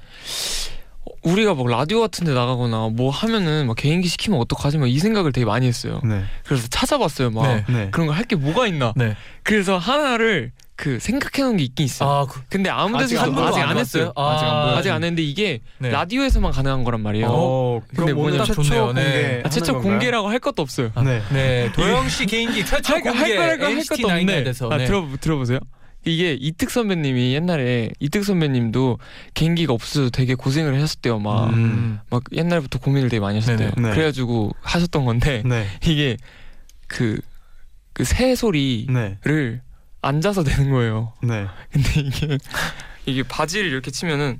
우리가 1.23 1.53
막 1.55 1.67
라디오 1.67 1.99
같은데 2.01 2.33
나가거나 2.33 2.89
뭐 2.93 3.09
하면은 3.11 3.67
막 3.67 3.75
개인기 3.75 4.07
시키면 4.07 4.39
어떡하지 4.39 4.77
막 4.77 4.87
이 4.87 4.99
생각을 4.99 5.31
되게 5.31 5.45
많이 5.45 5.67
했어요. 5.67 5.99
네. 6.03 6.23
그래서 6.45 6.67
찾아봤어요 6.69 7.31
막 7.31 7.43
네. 7.47 7.63
네. 7.67 7.87
그런 7.91 8.07
거 8.07 8.13
할 8.13 8.23
게 8.25 8.35
뭐가 8.35 8.67
있나. 8.67 8.93
네. 8.95 9.15
그래서 9.43 9.77
하나를 9.77 10.51
그 10.75 10.97
생각해 10.99 11.43
놓은 11.45 11.57
게 11.57 11.63
있긴 11.65 11.85
있어 11.87 12.05
요. 12.05 12.09
아, 12.09 12.25
그, 12.25 12.41
근데 12.47 12.69
아무 12.69 12.95
아직 12.95 13.15
데서도 13.15 13.21
한 13.31 13.35
번도 13.35 13.49
아직 13.49 13.59
안 13.61 13.69
안 13.71 13.77
했어요. 13.77 14.13
봤어요? 14.13 14.27
아직 14.33 14.45
안 14.45 14.51
아. 14.51 14.77
아직 14.77 14.89
안 14.91 15.03
했는데 15.03 15.21
이게 15.23 15.59
네. 15.79 15.89
라디오에서만 15.89 16.51
가능한 16.53 16.83
거란 16.85 17.01
말이에요. 17.01 17.27
어, 17.29 17.81
근데 17.95 18.13
뭐냐- 18.13 18.45
최초 18.45 18.63
좋네요. 18.63 18.85
공개 18.87 19.01
네. 19.01 19.41
아, 19.43 19.49
최초 19.49 19.81
공개라고 19.81 20.29
할 20.29 20.39
것도 20.39 20.61
없어요. 20.61 20.91
네. 21.03 21.21
네, 21.33 21.71
도영 21.73 22.07
씨 22.07 22.25
개인기 22.25 22.63
최초 22.65 22.93
할, 22.93 23.01
공개 23.01 23.17
할 23.17 23.35
거랄까 23.35 23.65
할 23.65 23.75
것도 23.83 24.07
없네. 24.07 24.43
아, 24.71 24.77
네. 24.77 24.85
들어 24.85 25.05
들어보세요. 25.19 25.59
이게 26.05 26.33
이특 26.33 26.69
선배님이 26.71 27.33
옛날에 27.33 27.89
이특 27.99 28.23
선배님도 28.23 28.99
개인기가 29.33 29.73
없어서 29.73 30.09
되게 30.09 30.33
고생을 30.35 30.81
하셨대요. 30.81 31.19
막. 31.19 31.49
음. 31.53 31.99
막 32.09 32.23
옛날부터 32.31 32.79
고민을 32.79 33.09
되게 33.09 33.19
많이 33.19 33.39
하셨대요. 33.39 33.71
네네. 33.75 33.87
네. 33.89 33.93
그래가지고 33.93 34.51
하셨던 34.61 35.05
건데 35.05 35.43
네. 35.45 35.67
이게 35.85 36.17
그 36.87 37.19
그 37.93 38.05
새 38.05 38.33
소리를 38.33 38.93
네. 38.93 39.61
앉아서 40.01 40.43
내는 40.43 40.71
거예요. 40.71 41.11
네. 41.21 41.45
근데 41.69 41.99
이게 41.99 42.37
이게 43.05 43.23
바지를 43.23 43.69
이렇게 43.69 43.91
치면은 43.91 44.39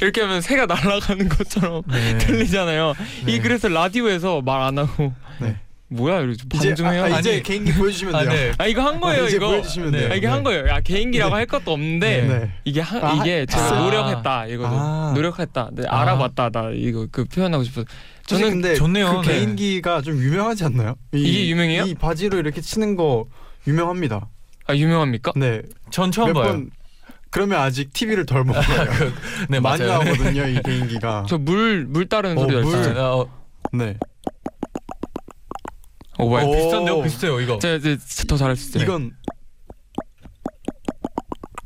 이렇게 0.00 0.20
하면 0.22 0.40
새가 0.40 0.66
날아가는 0.66 1.28
것처럼 1.28 1.82
네. 1.86 2.16
들리잖아요. 2.18 2.94
네. 3.26 3.32
이 3.32 3.40
그래서 3.40 3.68
라디오에서 3.68 4.40
말 4.42 4.62
안 4.62 4.78
하고 4.78 5.12
네. 5.40 5.56
뭐야 5.88 6.20
이러죠. 6.20 6.44
이제 6.54 6.68
반좀 6.70 6.86
해요. 6.86 7.02
아, 7.04 7.06
아, 7.16 7.20
이제 7.20 7.32
아니, 7.34 7.42
개인기 7.44 7.72
보여주시면 7.74 8.28
돼요. 8.28 8.52
네. 8.58 8.68
이거 8.70 8.82
한 8.82 9.00
거예요 9.00 9.26
이제 9.26 9.36
이거. 9.36 9.46
보여주시면 9.48 9.92
네. 9.92 9.98
돼요. 10.00 10.12
아, 10.12 10.14
이게 10.16 10.26
한 10.26 10.42
거예요. 10.42 10.66
야 10.66 10.80
개인기라고 10.80 11.34
할 11.34 11.46
것도 11.46 11.72
없는데 11.72 12.22
네. 12.22 12.38
네. 12.40 12.52
이게 12.64 12.80
한 12.80 13.04
아, 13.04 13.12
이게 13.14 13.46
제가 13.46 13.76
아. 13.76 13.80
노력했다 13.82 14.46
이거죠. 14.46 14.68
아. 14.72 15.12
노력했다. 15.14 15.70
네, 15.74 15.84
아. 15.88 16.00
알아봤다. 16.00 16.50
나 16.50 16.70
이거 16.74 17.06
그 17.12 17.24
표현하고 17.24 17.62
싶어서 17.62 17.86
저는 18.26 18.50
근데 18.50 18.74
좋네요. 18.74 19.20
그 19.22 19.28
네. 19.28 19.34
개인기가 19.38 20.02
좀 20.02 20.16
유명하지 20.18 20.64
않나요? 20.64 20.96
이, 21.14 21.20
이게 21.22 21.48
유명해요? 21.50 21.84
이 21.84 21.94
바지로 21.94 22.38
이렇게 22.38 22.60
치는 22.60 22.96
거 22.96 23.24
유명합니다. 23.68 24.28
아 24.66 24.74
유명합니까? 24.74 25.32
네. 25.36 25.62
전 25.90 26.10
처음 26.10 26.32
몇 26.32 26.40
봐요. 26.40 26.52
번 26.52 26.70
그러면 27.30 27.60
아직 27.60 27.92
TV를 27.92 28.26
덜본 28.26 28.54
거예요. 28.54 29.12
네 29.50 29.60
많이 29.60 29.84
맞아요. 29.84 30.02
네. 30.02 30.10
나오거든요, 30.10 30.46
이 30.48 30.62
개인기가. 30.62 31.26
저 31.28 31.38
물 31.38 31.86
물 31.88 32.08
따르는 32.08 32.38
어, 32.38 32.40
소리 32.40 32.54
날 32.54 32.64
물. 32.64 32.82
수 32.82 32.90
아. 32.98 33.14
어, 33.14 33.28
네. 33.72 33.96
어 36.18 36.26
뭐야? 36.26 36.44
오. 36.44 36.52
비슷한데요, 36.52 37.02
비슷해요 37.02 37.40
이거. 37.40 37.58
제가 37.58 37.74
이제 37.76 37.98
더 38.28 38.36
잘할 38.36 38.56
수 38.56 38.68
있어요. 38.70 38.82
이건 38.84 39.12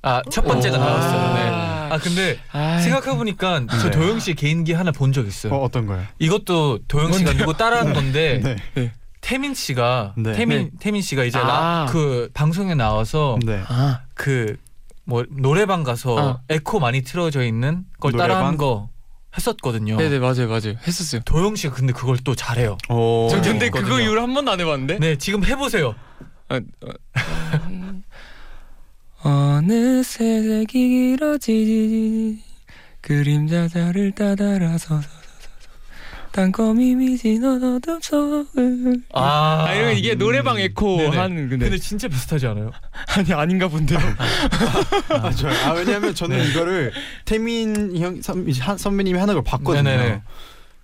아 0.03 0.23
첫 0.31 0.43
번째가 0.45 0.77
오. 0.77 0.81
나왔어요. 0.81 1.35
네. 1.35 1.41
아. 1.51 1.89
아 1.93 1.99
근데 1.99 2.39
아이, 2.53 2.81
생각해 2.83 3.17
보니까 3.17 3.63
저 3.69 3.91
네. 3.91 3.91
도영 3.91 4.21
씨 4.21 4.35
개인기 4.35 4.73
하나 4.73 4.93
본 4.93 5.13
적 5.13 5.27
있어요. 5.27 5.53
어, 5.55 5.59
어떤 5.65 5.87
거예요? 5.87 6.05
이것도 6.21 6.81
도영 6.89 7.13
씨가 7.13 7.33
누구 7.35 7.57
따라한 7.57 7.93
건데 7.93 8.41
네. 8.75 8.93
태민 9.21 9.55
씨가 9.55 10.15
네. 10.17 10.33
태민 10.33 10.71
태민 10.81 11.03
씨가 11.03 11.25
이제 11.25 11.39
아. 11.39 11.43
라, 11.43 11.87
그 11.91 12.31
방송에 12.33 12.75
나와서 12.75 13.39
네. 13.45 13.61
아그뭐 13.67 15.25
노래방 15.31 15.83
가서 15.83 16.19
아. 16.19 16.39
에코 16.49 16.79
많이 16.81 17.03
틀어져 17.03 17.45
있는 17.45 17.85
걸 17.99 18.13
노래방? 18.13 18.29
따라한 18.29 18.57
거 18.57 18.89
했었거든요. 19.37 19.97
네네 19.97 20.19
맞아요 20.19 20.49
맞아요 20.49 20.75
했었어요. 20.87 21.23
도영 21.25 21.57
씨가 21.57 21.75
근데 21.75 21.93
그걸 21.93 22.19
또 22.19 22.35
잘해요. 22.35 22.77
오. 22.89 23.29
저 23.31 23.41
네. 23.41 23.51
근데 23.51 23.67
있거든요. 23.67 23.89
그거 23.89 24.01
이후로 24.01 24.23
한 24.23 24.35
번도 24.35 24.51
안 24.51 24.61
해봤는데. 24.61 24.99
네, 24.99 25.17
지금 25.17 25.45
해보세요. 25.45 25.95
아, 26.49 26.61
어. 26.83 26.91
어느새 29.23 30.43
색이 30.43 30.67
길어지지 31.17 32.43
그림자 33.01 33.69
자를 33.69 34.13
따라서 34.13 35.01
땅거미 36.33 36.95
미진 36.95 37.45
어둠 37.45 38.01
속을 38.01 39.03
아, 39.13 39.65
아 39.67 39.75
이러면 39.75 39.97
이게 39.97 40.15
노래방 40.15 40.59
에코 40.61 40.97
네네. 40.99 41.17
하는 41.17 41.49
근데, 41.49 41.69
근데 41.69 41.79
진짜 41.79 42.07
비슷하지 42.09 42.47
않아요? 42.47 42.71
아니 43.17 43.33
아닌가 43.33 43.67
본데요. 43.69 43.99
아, 45.09 45.31
저, 45.33 45.49
아 45.49 45.73
왜냐면 45.73 46.15
저는 46.15 46.39
네. 46.39 46.49
이거를 46.51 46.93
태민 47.25 47.97
형 47.97 48.23
선, 48.23 48.47
한- 48.61 48.79
선배님이 48.79 49.19
하는 49.19 49.35
걸 49.35 49.43
봤거든요. 49.43 49.83
네네네. 49.83 50.23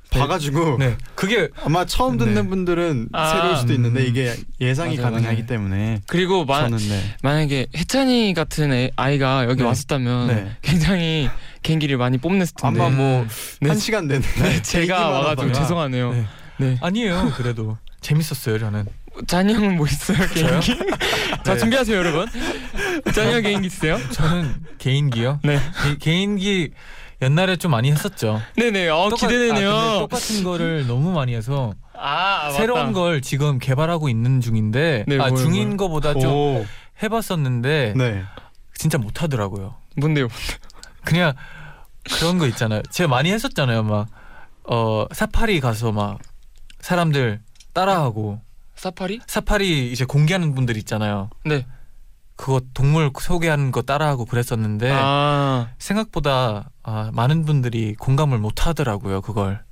봐가지고 0.08 0.78
네, 0.78 0.96
그게 1.16 1.48
아마 1.64 1.84
처음 1.84 2.16
듣는 2.16 2.34
네. 2.34 2.48
분들은 2.48 3.08
아, 3.12 3.28
새로울 3.28 3.56
수도 3.56 3.72
있는데 3.72 4.00
음. 4.02 4.06
이게 4.06 4.34
예상이 4.60 4.96
맞아요, 4.96 5.12
가능하기. 5.14 5.46
때문에 5.46 6.02
그리고 6.06 6.44
마, 6.44 6.60
저는 6.60 6.78
네. 6.78 7.02
만약에 7.22 7.66
해찬이 7.76 8.32
같은 8.34 8.72
애, 8.72 8.90
아이가 8.96 9.44
여기 9.44 9.62
네. 9.62 9.64
왔었다면 9.64 10.26
네. 10.28 10.56
굉장히 10.62 11.28
개인기를 11.66 11.96
많이 11.98 12.16
뽐냈을 12.18 12.54
텐데. 12.56 12.80
아마 12.80 12.94
뭐 12.94 13.22
음, 13.22 13.28
네. 13.60 13.68
한 13.70 13.78
시간 13.78 14.06
내내 14.06 14.62
제가 14.62 14.82
얘기만 14.82 15.02
와가지고 15.12 15.42
하다가 15.42 15.52
죄송하네요. 15.52 16.12
네. 16.12 16.24
네. 16.58 16.78
아니에요. 16.80 17.32
그래도 17.36 17.76
재밌었어요. 18.00 18.58
저는. 18.58 18.86
잔이 19.26 19.54
형은 19.54 19.76
뭐 19.76 19.86
있어요 19.86 20.18
개인기? 20.32 20.76
자 21.42 21.54
네. 21.54 21.58
준비하세요 21.58 21.96
여러분. 21.96 22.26
잔이 23.14 23.32
형 23.34 23.42
개인기 23.42 23.66
있으세요? 23.66 23.98
저는 24.12 24.54
개인기요. 24.78 25.40
네. 25.42 25.58
개, 25.82 25.96
개인기 25.98 26.70
옛날에 27.22 27.56
좀 27.56 27.70
많이 27.72 27.90
했었죠. 27.90 28.40
네네. 28.56 28.88
어 28.88 29.08
똑같- 29.10 29.28
기대되네요. 29.28 29.70
아, 29.70 29.82
근데 29.84 29.98
똑같은 30.00 30.44
거를 30.44 30.86
너무 30.86 31.12
많이 31.12 31.34
해서 31.34 31.72
아, 31.94 32.42
맞다. 32.48 32.50
새로운 32.58 32.92
걸 32.92 33.22
지금 33.22 33.58
개발하고 33.58 34.08
있는 34.10 34.40
중인데 34.42 35.04
네, 35.08 35.14
아, 35.18 35.28
뭐요, 35.28 35.36
중인 35.36 35.76
거보다 35.78 36.12
좀 36.12 36.30
오. 36.30 36.66
해봤었는데 37.02 37.94
네. 37.96 38.22
진짜 38.74 38.98
못하더라고요. 38.98 39.74
뭔데요? 39.96 40.28
그냥 41.04 41.32
그런 42.18 42.38
거 42.38 42.46
있잖아요. 42.48 42.82
제가 42.90 43.08
많이 43.08 43.32
했었잖아요. 43.32 43.82
막 43.82 44.08
어, 44.64 45.06
사파리 45.12 45.60
가서 45.60 45.92
막 45.92 46.18
사람들 46.80 47.40
따라하고 47.72 48.40
사파리? 48.74 49.20
사파리 49.26 49.90
이제 49.90 50.04
공개하는 50.04 50.54
분들 50.54 50.76
있잖아요. 50.78 51.30
네. 51.44 51.66
그거 52.36 52.60
동물 52.74 53.10
소개하는 53.18 53.72
거 53.72 53.82
따라하고 53.82 54.26
그랬었는데 54.26 54.90
아 54.92 55.70
생각보다 55.78 56.70
아, 56.82 57.10
많은 57.14 57.44
분들이 57.46 57.94
공감을 57.94 58.38
못 58.38 58.66
하더라고요. 58.66 59.22
그걸. 59.22 59.64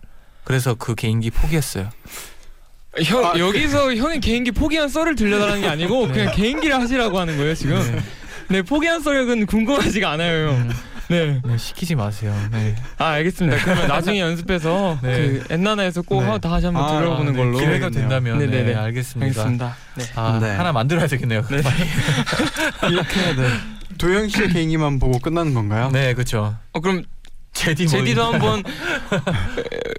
그래서 0.44 0.74
그 0.74 0.94
개인기 0.94 1.30
포기했어요. 1.30 1.90
형 3.04 3.24
아, 3.24 3.38
여기서 3.38 3.94
형의 3.96 4.20
개인기 4.20 4.52
포기한 4.52 4.88
썰을 4.88 5.14
들려달라는 5.14 5.60
게 5.62 5.68
아니고 5.68 6.08
그냥 6.08 6.32
개인기를 6.34 6.74
하시라고 6.80 7.18
하는 7.18 7.36
거예요 7.36 7.54
지금. 7.54 7.78
네. 7.78 8.00
네 8.48 8.62
포기한 8.62 9.02
썰은 9.02 9.46
궁금하지가 9.46 10.10
않아요 10.12 10.48
형. 10.48 10.54
음, 10.54 10.70
네. 11.08 11.40
네, 11.44 11.58
시키지 11.58 11.94
마세요. 11.94 12.34
네. 12.50 12.74
아 12.98 13.06
알겠습니다. 13.10 13.62
그러면 13.62 13.88
나중에 13.88 14.20
연습해서 14.20 14.98
네. 15.02 15.16
그 15.16 15.44
엔나나에서 15.50 16.02
꼭 16.02 16.22
네. 16.22 16.28
하- 16.30 16.38
다시 16.38 16.66
한번 16.66 16.84
아, 16.84 16.98
들어보는 17.00 17.32
네, 17.32 17.38
걸로. 17.38 17.58
기회가. 17.58 17.90
된다면 17.90 18.38
네, 18.38 18.46
네네네. 18.46 18.74
알겠습니다. 18.74 19.24
알겠습니다. 19.42 19.76
네. 19.96 20.04
아, 20.16 20.38
네. 20.40 20.50
하나 20.50 20.72
만들어야 20.72 21.06
되겠네요. 21.06 21.42
네. 21.48 21.58
이렇게 22.90 23.20
해야 23.20 23.34
돼. 23.36 23.48
도영 23.98 24.28
씨의 24.28 24.48
개인기만 24.50 24.98
보고 24.98 25.18
끝나는 25.18 25.54
건가요? 25.54 25.90
네, 25.92 26.14
그렇죠. 26.14 26.56
어 26.72 26.80
그럼 26.80 27.04
제디 27.52 27.84
뭐 27.84 27.90
제디도 27.92 28.10
있나요? 28.22 28.32
한번 28.32 28.62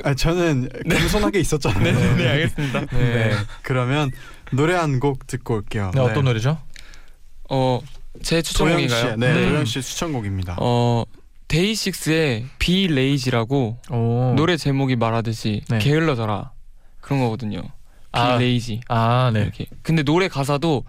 아, 0.03 0.13
저는 0.13 0.69
겸손하게 0.89 1.39
있었잖아요. 1.39 1.83
네, 1.83 2.15
네 2.15 2.27
알겠습니다. 2.29 2.79
네. 2.81 2.87
네. 2.97 3.31
그러면 3.61 4.11
노래 4.51 4.73
한 4.75 4.99
곡 4.99 5.25
듣고 5.27 5.55
올게요. 5.55 5.91
네, 5.93 6.01
어떤 6.01 6.25
노래죠? 6.25 6.57
어 7.49 7.79
제 8.21 8.41
추천곡인가요? 8.41 9.11
씨, 9.11 9.17
네, 9.17 9.33
네. 9.33 9.49
도영 9.49 9.65
씨 9.65 9.81
추천곡입니다. 9.81 10.57
어 10.59 11.03
데이식스의 11.47 12.45
Be 12.59 12.85
Lazy라고 12.85 13.77
오. 13.91 14.33
노래 14.35 14.57
제목이 14.57 14.95
말하듯이 14.95 15.61
네. 15.69 15.79
게을러져라 15.79 16.51
그런 17.01 17.19
거거든요. 17.19 17.61
Be 17.61 17.69
아, 18.11 18.35
Lazy 18.35 18.81
아, 18.87 19.31
네. 19.33 19.41
이렇게. 19.41 19.65
근데 19.83 20.03
노래 20.03 20.27
가사도 20.27 20.83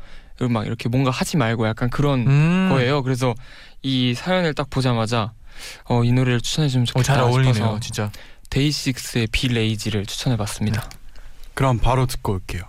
막 0.50 0.66
이렇게 0.66 0.88
뭔가 0.88 1.10
하지 1.10 1.36
말고 1.36 1.66
약간 1.66 1.90
그런 1.90 2.26
음. 2.26 2.68
거예요. 2.70 3.02
그래서 3.02 3.34
이 3.82 4.14
사연을 4.14 4.54
딱 4.54 4.70
보자마자 4.70 5.32
어, 5.84 6.04
이 6.04 6.12
노래를 6.12 6.40
추천해 6.40 6.68
주면 6.68 6.82
어, 6.82 6.86
좋겠다 6.86 7.14
잘 7.14 7.22
어울리네요, 7.22 7.54
싶어서 7.54 7.80
진짜. 7.80 8.10
데이식스의 8.50 9.28
Be 9.32 9.50
Lazy를 9.50 10.06
추천해 10.06 10.36
봤습니다. 10.36 10.88
그럼 11.54 11.78
바로 11.78 12.06
듣고 12.06 12.32
올게요. 12.34 12.62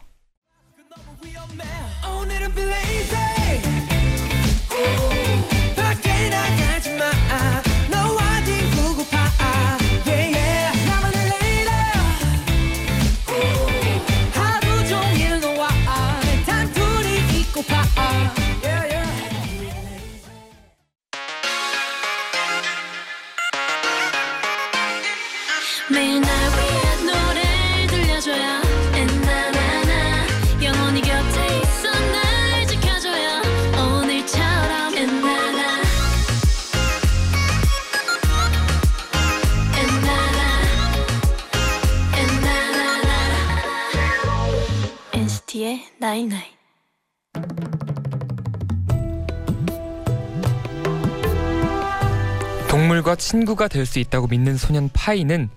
동물과 52.70 53.16
친구가 53.16 53.70
될 53.70 53.86
수 53.86 54.00
있다고 54.00 54.28
믿는 54.28 54.58
소년 54.58 54.90
파이는 54.94 55.50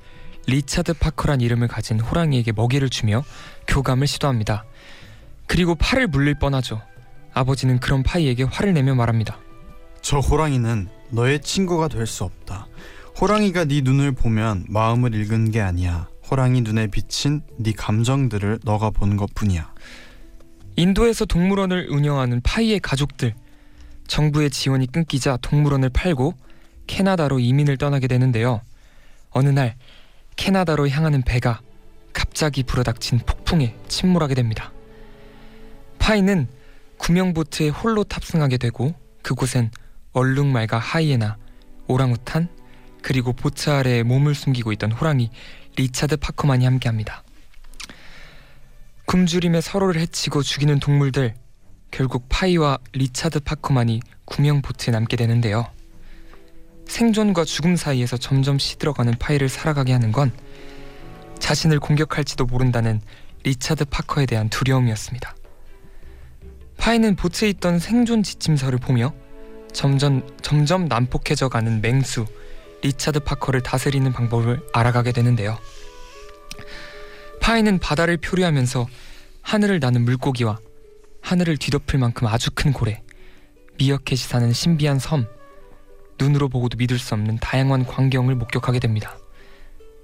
리차드 0.47 0.95
파커란 0.95 1.41
이름을 1.41 1.69
가진 1.69 2.01
호랑이에게 2.01 2.53
먹이를 2.53 2.89
주며 2.91 3.25
교감을 3.69 4.07
시도합니다. 4.07 4.65
그리고 5.47 5.75
팔을 5.75 6.07
물릴 6.09 6.35
뻔하죠. 6.39 6.81
아버지는 7.33 7.79
그런 7.79 8.03
파이에게 8.03 8.45
화를 8.45 8.73
내며 8.75 8.95
말합니다. 8.95 9.39
저 10.03 10.19
호랑이는 10.19 10.89
너의 11.11 11.41
친구가 11.41 11.89
될 11.89 12.07
수 12.07 12.25
없다. 12.25 12.67
호랑이가 13.21 13.67
네 13.67 13.81
눈을 13.83 14.13
보면 14.13 14.65
마음을 14.69 15.15
읽은 15.15 15.51
게 15.51 15.61
아니야. 15.61 16.09
호랑이 16.31 16.63
눈에 16.63 16.87
비친 16.87 17.43
네 17.59 17.73
감정들을 17.73 18.61
너가 18.65 18.91
본 18.91 19.17
것뿐이야. 19.17 19.73
인도에서 20.77 21.25
동물원을 21.25 21.89
운영하는 21.91 22.41
파이의 22.43 22.81
가족들 22.81 23.35
정부의 24.07 24.51
지원이 24.51 24.87
끊기자 24.91 25.37
동물원을 25.37 25.91
팔고 25.91 26.35
캐나다로 26.87 27.39
이민을 27.41 27.77
떠나게 27.77 28.07
되는데요. 28.07 28.63
어느 29.31 29.49
날 29.51 29.77
캐나다로 30.41 30.89
향하는 30.89 31.21
배가 31.21 31.61
갑자기 32.15 32.63
불어닥친 32.63 33.19
폭풍에 33.27 33.77
침몰하게 33.89 34.35
됩니다. 34.35 34.73
파이는 35.99 36.49
구명보트에 36.97 37.69
홀로 37.69 38.05
탑승하게 38.05 38.57
되고 38.57 38.95
그곳엔 39.23 39.71
얼룩말과 40.13 40.79
하이에나, 40.79 41.37
오랑우탄 41.89 42.49
그리고 43.03 43.35
보트 43.35 43.69
아래에 43.69 44.03
몸을 44.03 44.35
숨기고 44.35 44.73
있던 44.73 44.93
호랑이 44.93 45.31
리차드 45.77 46.17
파커만이 46.17 46.65
함께합니다. 46.65 47.23
굶주림에 49.05 49.61
서로를 49.61 50.01
해치고 50.01 50.43
죽이는 50.43 50.81
동물들 50.81 51.35
결국 51.91 52.25
파이와 52.31 52.79
리차드 52.93 53.41
파커만이 53.41 54.01
구명 54.25 54.63
보트에 54.63 54.91
남게 54.91 55.17
되는데요. 55.17 55.71
생존과 56.91 57.45
죽음 57.45 57.77
사이에서 57.77 58.17
점점 58.17 58.59
시들어가는 58.59 59.15
파이를 59.19 59.49
살아가게 59.49 59.93
하는 59.93 60.11
건 60.11 60.33
자신을 61.39 61.79
공격할지도 61.79 62.47
모른다는 62.47 63.01
리차드 63.45 63.85
파커에 63.87 64.27
대한 64.27 64.51
두려움이었습니다. 64.51 65.37
파이는 66.77 67.15
보트에 67.15 67.49
있던 67.51 67.79
생존 67.79 68.25
지침서를 68.25 68.81
보며 68.81 69.15
점점 69.73 70.27
점점 70.43 70.87
난폭해져 70.87 71.49
가는 71.49 71.81
맹수 71.81 72.27
리차드 72.83 73.21
파커를 73.21 73.63
다스리는 73.63 74.13
방법을 74.13 74.61
알아가게 74.73 75.13
되는데요. 75.13 75.59
파이는 77.41 77.79
바다를 77.79 78.17
표류하면서 78.17 78.89
하늘을 79.43 79.79
나는 79.79 80.05
물고기와 80.05 80.59
하늘을 81.23 81.57
뒤덮을 81.57 82.01
만큼 82.01 82.27
아주 82.27 82.51
큰 82.53 82.73
고래, 82.73 83.01
미어캣이 83.79 84.19
사는 84.19 84.53
신비한 84.53 84.99
섬, 84.99 85.27
눈으로 86.21 86.49
보고도 86.49 86.77
믿을 86.77 86.99
수 86.99 87.15
없는 87.15 87.39
다양한 87.39 87.87
광경을 87.87 88.35
목격하게 88.35 88.79
됩니다. 88.79 89.17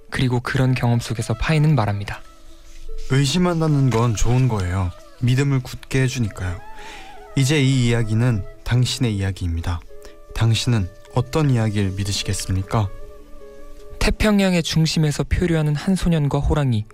그리고 0.09 0.39
그런 0.39 0.73
경험 0.73 0.99
속에서 0.99 1.33
파이는 1.33 1.75
말합니다. 1.75 2.21
의심한다는 3.09 3.89
건 3.89 4.15
좋은 4.15 4.47
거예요. 4.47 4.91
믿음을 5.21 5.59
굳게 5.61 6.01
해주니까요. 6.03 6.59
이제 7.35 7.61
이 7.61 7.87
이야기는 7.87 8.43
당신의 8.63 9.15
이야기입니다. 9.15 9.79
당신은 10.33 10.89
어떤 11.13 11.49
이야기를 11.49 11.91
믿으시겠습니까? 11.91 12.89
태평양의 13.99 14.63
중심에서 14.63 15.23
표류하는 15.23 15.75
한 15.75 15.95
소년과 15.95 16.39
호랑이 16.39 16.85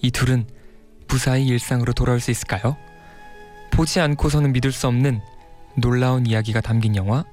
이 0.00 0.10
둘은 0.10 0.46
무사히 1.08 1.46
일상으로 1.46 1.92
돌아올 1.92 2.20
수 2.20 2.30
있을까요? 2.30 2.76
보지 3.72 4.00
않고서는 4.00 4.52
믿을 4.52 4.72
수 4.72 4.86
없는 4.86 5.20
놀라운 5.74 6.26
이야기가 6.26 6.60
담긴 6.60 6.96
영화 6.96 7.24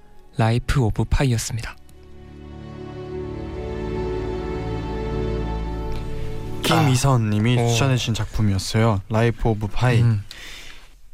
라이프 0.43 0.79
오브 0.79 1.03
파이였습니다. 1.09 1.75
김이선님이 6.63 7.57
오. 7.57 7.67
추천해주신 7.67 8.13
작품이었어요. 8.13 9.01
라이프 9.09 9.49
오브 9.49 9.67
파이. 9.67 10.01
음. 10.01 10.23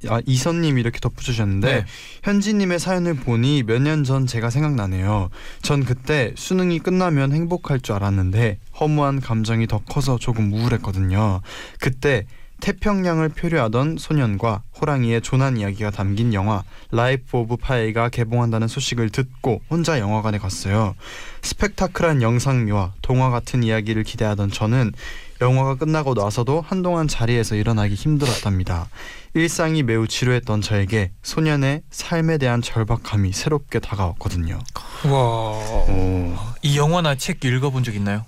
아, 0.08 0.22
이선님이 0.28 0.80
이렇게 0.80 1.00
덧붙여주셨는데 1.00 1.74
네. 1.74 1.86
현지님의 2.22 2.78
사연을 2.78 3.16
보니 3.16 3.64
몇 3.64 3.82
년 3.82 4.04
전 4.04 4.28
제가 4.28 4.52
생각나네요. 4.52 5.32
전 5.64 5.84
그때 5.84 6.32
수능이 6.38 6.78
끝나면 6.78 7.34
행복할 7.34 7.80
줄 7.80 7.96
알았는데 7.96 8.60
허무한 8.80 9.22
감정이 9.22 9.66
더 9.66 9.80
커서 9.80 10.20
조금 10.20 10.54
우울했거든요. 10.54 11.42
그때 11.80 12.28
태평양을 12.62 13.30
표류하던 13.30 13.98
소년과 13.98 14.64
호랑이의 14.80 15.22
조난 15.22 15.58
이야기가 15.58 15.92
담긴 15.92 16.34
영화 16.34 16.64
라이프 16.92 17.38
오브 17.38 17.58
파이가 17.58 18.10
개봉한다는 18.10 18.68
소식을 18.68 19.10
듣고 19.10 19.62
혼자 19.70 20.00
영화관에 20.00 20.38
갔어요. 20.38 20.96
스펙타클한 21.42 22.22
영상미와 22.22 22.94
동화 23.02 23.30
같은 23.30 23.64
이야기를 23.64 24.04
기대하던 24.04 24.52
저는 24.52 24.94
영화가 25.42 25.76
끝나고 25.76 26.14
나서도 26.14 26.62
한동안 26.62 27.08
자리에서 27.08 27.56
일어나기 27.56 27.94
힘들었답니다. 27.94 28.88
일상이 29.34 29.84
매우 29.84 30.08
지루했던 30.08 30.62
저에게 30.62 31.12
소년의 31.24 31.84
삶에 31.92 32.38
대한 32.38 32.62
절박함이 32.62 33.34
새롭게 33.34 33.80
다가왔거든요. 33.80 34.58
와 35.06 35.12
오, 35.12 36.34
이 36.62 36.78
영화나 36.78 37.16
책 37.16 37.44
읽어본 37.44 37.84
적 37.84 37.96
있나요? 37.96 38.26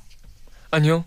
아니요 0.70 1.06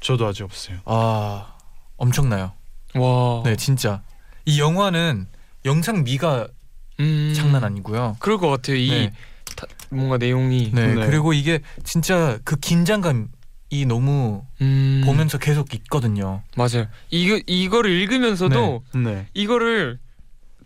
저도 0.00 0.26
아직 0.26 0.42
없어요. 0.42 0.78
아 0.84 1.54
엄청나요. 1.96 2.52
와 2.98 3.42
네 3.44 3.56
진짜 3.56 4.02
이 4.44 4.60
영화는 4.60 5.26
영상 5.64 6.04
미가 6.04 6.48
음, 7.00 7.32
장난 7.36 7.62
아니고요. 7.64 8.16
그럴 8.18 8.38
것 8.38 8.48
같아요 8.48 8.76
이 8.76 8.88
네. 8.90 9.12
다- 9.56 9.66
뭔가 9.90 10.18
내용이 10.18 10.70
네, 10.72 10.94
네. 10.94 11.06
그리고 11.06 11.32
이게 11.32 11.60
진짜 11.84 12.38
그 12.44 12.56
긴장감 12.56 13.28
이 13.70 13.84
너무 13.84 14.44
음, 14.62 15.02
보면서 15.04 15.38
계속 15.38 15.74
있거든요. 15.74 16.42
맞아요 16.56 16.86
이거 17.10 17.38
이거를 17.46 17.90
읽으면서도 17.90 18.82
네. 19.04 19.26
이거를 19.34 19.98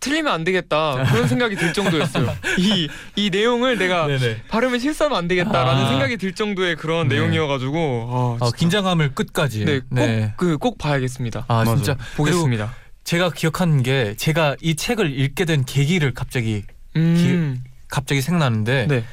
틀리면 0.03 0.31
안 0.33 0.43
되겠다 0.43 1.03
그런 1.11 1.27
생각이 1.27 1.55
들 1.55 1.71
정도였어요 1.73 2.35
이 2.59 2.87
이 3.15 3.29
내용을 3.29 3.77
내가 3.77 4.07
네네. 4.07 4.43
발음을 4.49 4.79
실수하면 4.79 5.17
안 5.17 5.27
되겠다라는 5.27 5.83
아. 5.85 5.89
생각이 5.89 6.17
들 6.17 6.33
정도의 6.33 6.75
그런 6.75 7.07
네. 7.07 7.15
내용이어가지고 7.15 7.77
아, 7.79 8.43
어, 8.43 8.49
진짜. 8.51 8.57
긴장감을 8.57 9.15
끝까지. 9.15 9.65
네, 9.89 10.33
꼭그꼭 10.37 10.77
봐야겠습니다. 10.77 11.45
아 11.47 11.63
맞아요. 11.63 11.75
진짜 11.77 11.95
보겠습니다. 12.17 12.73
제가 13.03 13.29
기억하는 13.31 13.83
게 13.83 14.15
제가 14.17 14.55
이 14.61 14.75
책을 14.75 15.17
읽게 15.19 15.45
된 15.45 15.63
계기를 15.63 16.13
갑자기 16.13 16.63
음, 16.95 17.63
갑자기 17.87 18.21
생각나는데 18.21 18.87
네. 18.87 19.03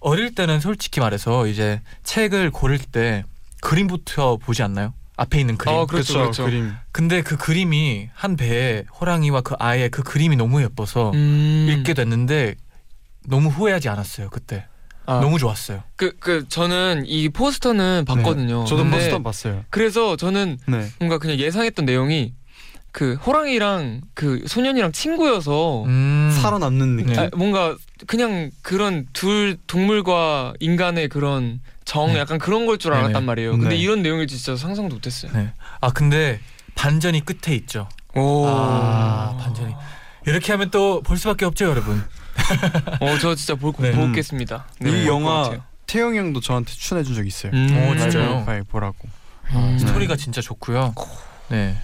어릴 0.00 0.34
때는 0.34 0.60
솔직히 0.60 1.00
말해서 1.00 1.46
이제 1.46 1.80
책을 2.02 2.50
고를 2.50 2.78
때 2.78 3.24
그림부터 3.62 4.36
보지 4.38 4.62
않나요? 4.62 4.92
앞에 5.16 5.40
있는 5.40 5.56
그림. 5.56 5.74
아, 5.74 5.86
그렇죠, 5.86 6.14
그렇죠. 6.14 6.44
그림. 6.44 6.72
근데 6.92 7.22
그 7.22 7.36
그림이 7.36 8.10
한 8.14 8.36
배에 8.36 8.84
호랑이와 9.00 9.40
그 9.40 9.54
아이의 9.58 9.90
그 9.90 10.02
그림이 10.02 10.36
너무 10.36 10.62
예뻐서 10.62 11.10
음, 11.14 11.66
읽게 11.70 11.94
됐는데 11.94 12.56
너무 13.26 13.48
후회하지 13.48 13.88
않았어요 13.88 14.30
그때. 14.30 14.66
아, 15.06 15.20
너무 15.20 15.38
좋았어요. 15.38 15.84
그, 15.94 16.16
그 16.18 16.48
저는 16.48 17.04
이 17.06 17.28
포스터는 17.28 18.04
봤거든요. 18.06 18.64
저도 18.64 18.82
근데 18.82 18.96
포스터 18.96 19.22
봤어요. 19.22 19.64
그래서 19.70 20.16
저는 20.16 20.58
네. 20.66 20.88
뭔가 20.98 21.18
그냥 21.18 21.38
예상했던 21.38 21.84
내용이 21.84 22.34
그 22.90 23.14
호랑이랑 23.14 24.00
그 24.14 24.42
소년이랑 24.46 24.90
친구여서 24.90 25.84
음. 25.84 26.30
살아남는 26.42 26.96
느낌. 26.96 27.12
네. 27.12 27.18
아, 27.20 27.30
뭔가 27.36 27.76
그냥 28.06 28.50
그런 28.62 29.06
둘 29.12 29.56
동물과 29.68 30.54
인간의 30.58 31.08
그런 31.08 31.60
정 31.86 32.08
네. 32.12 32.18
약간 32.18 32.36
그런 32.38 32.66
걸 32.66 32.76
줄 32.78 32.92
알았단 32.92 33.12
네네. 33.14 33.24
말이에요. 33.24 33.52
근데 33.52 33.70
네. 33.70 33.76
이런 33.76 34.02
내용을 34.02 34.26
진짜 34.26 34.56
상상도 34.56 34.96
못했어요. 34.96 35.32
네. 35.32 35.52
아 35.80 35.90
근데 35.90 36.40
반전이 36.74 37.24
끝에 37.24 37.54
있죠. 37.56 37.88
오, 38.14 38.44
아 38.46 39.36
반전이. 39.40 39.74
이렇게 40.26 40.52
하면 40.52 40.70
또 40.70 41.00
볼 41.02 41.16
수밖에 41.16 41.44
없죠 41.46 41.64
여러분. 41.66 42.02
어, 43.00 43.18
저 43.18 43.34
진짜 43.34 43.54
볼, 43.54 43.72
네. 43.78 43.92
보겠습니다. 43.92 44.66
네, 44.80 44.90
이 45.04 45.06
영화. 45.06 45.50
태영 45.86 46.16
형도 46.16 46.40
저한테 46.40 46.72
추천해 46.72 47.02
준 47.04 47.14
적 47.14 47.26
있어요. 47.26 47.52
음, 47.54 47.88
오, 47.88 47.96
진짜요? 47.96 48.44
파이 48.44 48.60
보라고. 48.62 48.96
음, 49.54 49.78
스토리가 49.78 50.16
진짜 50.16 50.40
좋고요. 50.40 50.94
네. 51.48 51.76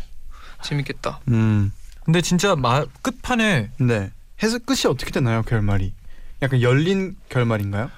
재밌겠다. 0.63 1.21
음. 1.29 1.73
근데 2.05 2.21
진짜 2.21 2.57
마, 2.57 2.85
끝판에 3.03 3.71
네. 3.79 4.11
해석 4.43 4.67
끝이 4.67 4.81
어떻게 4.89 5.13
되나요, 5.13 5.43
결말이? 5.43 5.95
약간 6.43 6.61
열린 6.61 7.15
결말인가요? 7.29 7.91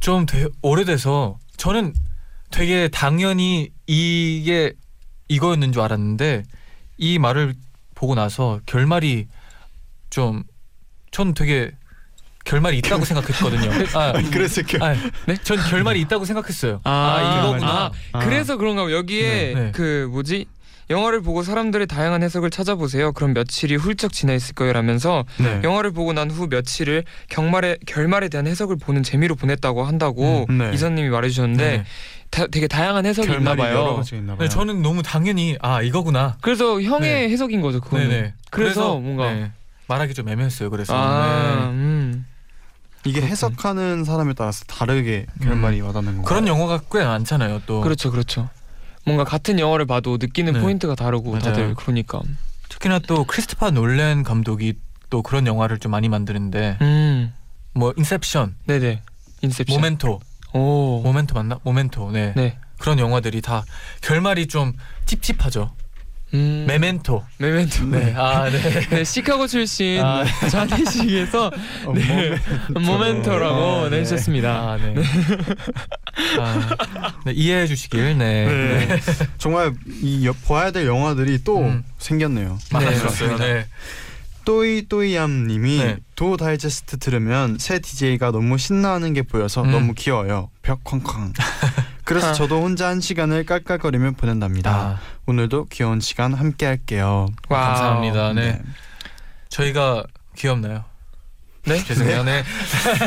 좀 0.00 0.26
되, 0.26 0.46
오래돼서 0.62 1.38
저는 1.56 1.94
되게 2.50 2.88
당연히 2.88 3.70
이게 3.86 4.72
이거였는 5.28 5.72
줄 5.72 5.82
알았는데 5.82 6.44
이 6.98 7.18
말을 7.18 7.54
보고 7.94 8.14
나서 8.14 8.60
결말이 8.66 9.26
좀 10.10 10.44
전 11.10 11.34
되게 11.34 11.70
결말이 12.44 12.78
있다고 12.78 13.04
생각했거든요. 13.06 13.70
아, 13.94 14.12
그래서 14.32 14.62
결. 14.62 14.82
아, 14.82 14.94
네? 15.26 15.36
전 15.42 15.58
결말이 15.58 16.00
있다고 16.02 16.24
생각했어요. 16.24 16.80
아, 16.84 17.40
이거구나. 17.40 17.58
결말이. 17.58 17.92
아. 18.12 18.18
그래서 18.20 18.56
그런가 18.56 18.84
봐. 18.84 18.92
여기에 18.92 19.22
네, 19.22 19.54
네. 19.54 19.72
그 19.72 20.08
뭐지? 20.10 20.46
영화를 20.90 21.20
보고 21.20 21.42
사람들의 21.42 21.86
다양한 21.86 22.22
해석을 22.22 22.50
찾아보세요. 22.50 23.12
그럼 23.12 23.34
며칠이 23.34 23.76
훌쩍 23.76 24.12
지나 24.12 24.32
있을 24.32 24.54
거예요 24.54 24.72
라면서 24.72 25.24
네. 25.38 25.60
영화를 25.62 25.90
보고 25.90 26.12
난 26.12 26.30
후 26.30 26.46
며칠을 26.48 27.04
경말에 27.28 27.78
결말에 27.86 28.28
대한 28.28 28.46
해석을 28.46 28.76
보는 28.76 29.02
재미로 29.02 29.34
보냈다고 29.34 29.84
한다고 29.84 30.46
음, 30.48 30.58
네. 30.58 30.70
이선님이 30.72 31.08
말해주셨는데 31.10 31.76
네. 31.78 31.84
다, 32.30 32.46
되게 32.46 32.66
다양한 32.68 33.04
해석이 33.06 33.30
있나 33.32 33.54
봐요. 33.54 34.02
있나 34.12 34.36
봐요. 34.36 34.38
네, 34.38 34.48
저는 34.48 34.82
너무 34.82 35.02
당연히 35.02 35.56
아 35.60 35.82
이거구나. 35.82 36.36
그래서 36.40 36.80
형의 36.80 37.00
네. 37.26 37.28
해석인 37.30 37.60
거죠. 37.60 37.80
그거는. 37.80 38.08
네네. 38.08 38.34
그래서 38.50 38.98
뭔가 38.98 39.32
네. 39.32 39.50
말하기 39.88 40.12
좀 40.14 40.28
애매했어요. 40.28 40.68
그래서 40.70 40.94
아, 40.94 41.66
네. 41.66 41.66
음. 41.70 42.26
이게 43.04 43.20
그렇군. 43.20 43.30
해석하는 43.30 44.04
사람에 44.04 44.34
따라서 44.34 44.64
다르게 44.66 45.26
결말이 45.42 45.80
와닿는 45.80 46.18
거. 46.18 46.22
그런 46.24 46.46
영화가 46.46 46.80
꽤 46.92 47.04
많잖아요. 47.04 47.62
또 47.64 47.80
그렇죠, 47.80 48.10
그렇죠. 48.10 48.48
뭔가 49.08 49.24
같은 49.24 49.58
영화를 49.58 49.86
봐도 49.86 50.18
느끼는 50.20 50.52
네. 50.54 50.60
포인트가 50.60 50.94
다르고 50.94 51.30
맞아요. 51.30 51.42
다들 51.42 51.74
그러니까. 51.74 52.20
특히나 52.68 52.98
또 53.00 53.24
크리스토퍼 53.24 53.70
놀랜 53.70 54.22
감독이 54.22 54.74
또 55.10 55.22
그런 55.22 55.46
영화를 55.46 55.78
좀 55.78 55.90
많이 55.90 56.08
만드는데 56.08 56.78
음, 56.82 57.32
뭐 57.74 57.92
인셉션, 57.96 58.54
네네. 58.66 59.02
인셉션. 59.42 59.74
모멘토, 59.76 60.20
오. 60.52 61.00
모멘토 61.02 61.34
맞나? 61.34 61.58
모멘토. 61.64 62.10
네. 62.12 62.32
네. 62.36 62.58
그런 62.78 62.98
영화들이 62.98 63.40
다 63.40 63.64
결말이 64.02 64.46
좀 64.46 64.74
찝찝하죠. 65.06 65.72
음. 66.34 66.64
메멘토. 66.68 67.24
메멘토. 67.38 67.84
네. 67.86 68.14
아, 68.16 68.50
네. 68.50 68.60
네, 68.90 69.04
시카고 69.04 69.46
출신 69.46 70.00
아. 70.02 70.24
쟈니 70.50 70.86
씨께서 70.86 71.50
어, 71.86 71.92
네. 71.94 72.36
모멘토 72.74 73.38
라고 73.38 73.54
어, 73.56 73.88
네. 73.88 73.98
내주셨습니다. 73.98 74.50
아, 74.50 74.76
네. 74.76 74.94
아, 76.38 77.14
네, 77.24 77.32
이해해 77.32 77.66
주시길. 77.66 78.18
네. 78.18 78.46
네. 78.46 79.00
정말 79.38 79.72
이 80.02 80.26
여- 80.26 80.32
봐야 80.46 80.70
될 80.70 80.86
영화들이 80.86 81.44
또 81.44 81.60
음. 81.60 81.82
생겼네요. 81.98 82.58
많아졌어요. 82.72 83.38
네. 83.38 83.66
또이 84.44 84.86
또이암님이 84.88 85.78
네. 85.78 85.96
도 86.14 86.36
다이제스트 86.38 86.98
들으면 86.98 87.58
세 87.58 87.78
DJ가 87.80 88.30
너무 88.30 88.56
신나하는 88.56 89.12
게 89.12 89.22
보여서 89.22 89.62
음. 89.62 89.70
너무 89.72 89.92
귀여워요. 89.94 90.50
벽 90.62 90.84
쾅쾅. 90.84 91.32
그래서 92.08 92.28
아. 92.28 92.32
저도 92.32 92.62
혼자 92.62 92.88
한 92.88 93.02
시간을 93.02 93.44
깔깔거리며 93.44 94.12
보낸답니다. 94.12 94.70
아, 94.70 95.00
오늘도 95.26 95.66
귀여운 95.66 96.00
시간 96.00 96.32
함께 96.32 96.64
할게요. 96.64 97.26
와우. 97.50 97.66
감사합니다. 97.66 98.32
네. 98.32 98.62
저희가 99.50 100.04
귀엽나요? 100.34 100.84
네? 101.66 101.76
죄송해요. 101.84 102.24
네. 102.24 102.44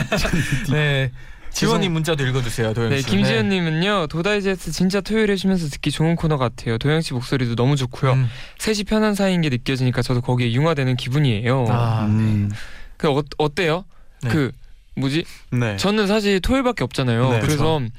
네. 0.69 1.11
지원님 1.49 1.93
문자도 1.93 2.25
읽어주세요, 2.27 2.75
도영 2.75 2.91
네, 2.91 3.01
씨. 3.01 3.07
김지현님은요 3.07 4.07
도다이제스트 4.07 4.71
진짜 4.71 5.01
토요일에 5.01 5.35
쉬면서 5.35 5.67
듣기 5.67 5.89
좋은 5.89 6.15
코너 6.15 6.37
같아요. 6.37 6.77
도영 6.77 7.01
씨 7.01 7.13
목소리도 7.15 7.55
너무 7.55 7.75
좋고요. 7.75 8.13
음. 8.13 8.29
셋이 8.59 8.83
편한 8.83 9.15
사이인 9.15 9.41
게 9.41 9.49
느껴지니까 9.49 10.03
저도 10.03 10.21
거기에 10.21 10.53
융화되는 10.53 10.95
기분이에요. 10.95 11.65
아, 11.69 12.05
음, 12.05 12.51
그 12.97 13.09
어, 13.09 13.23
어때요? 13.39 13.83
네. 14.21 14.29
그 14.29 14.51
뭐지? 14.95 15.25
네. 15.51 15.75
저는 15.77 16.05
사실 16.05 16.39
토요일밖에 16.39 16.83
없잖아요. 16.83 17.31
네, 17.31 17.39
그래서 17.39 17.79
그 17.79 17.89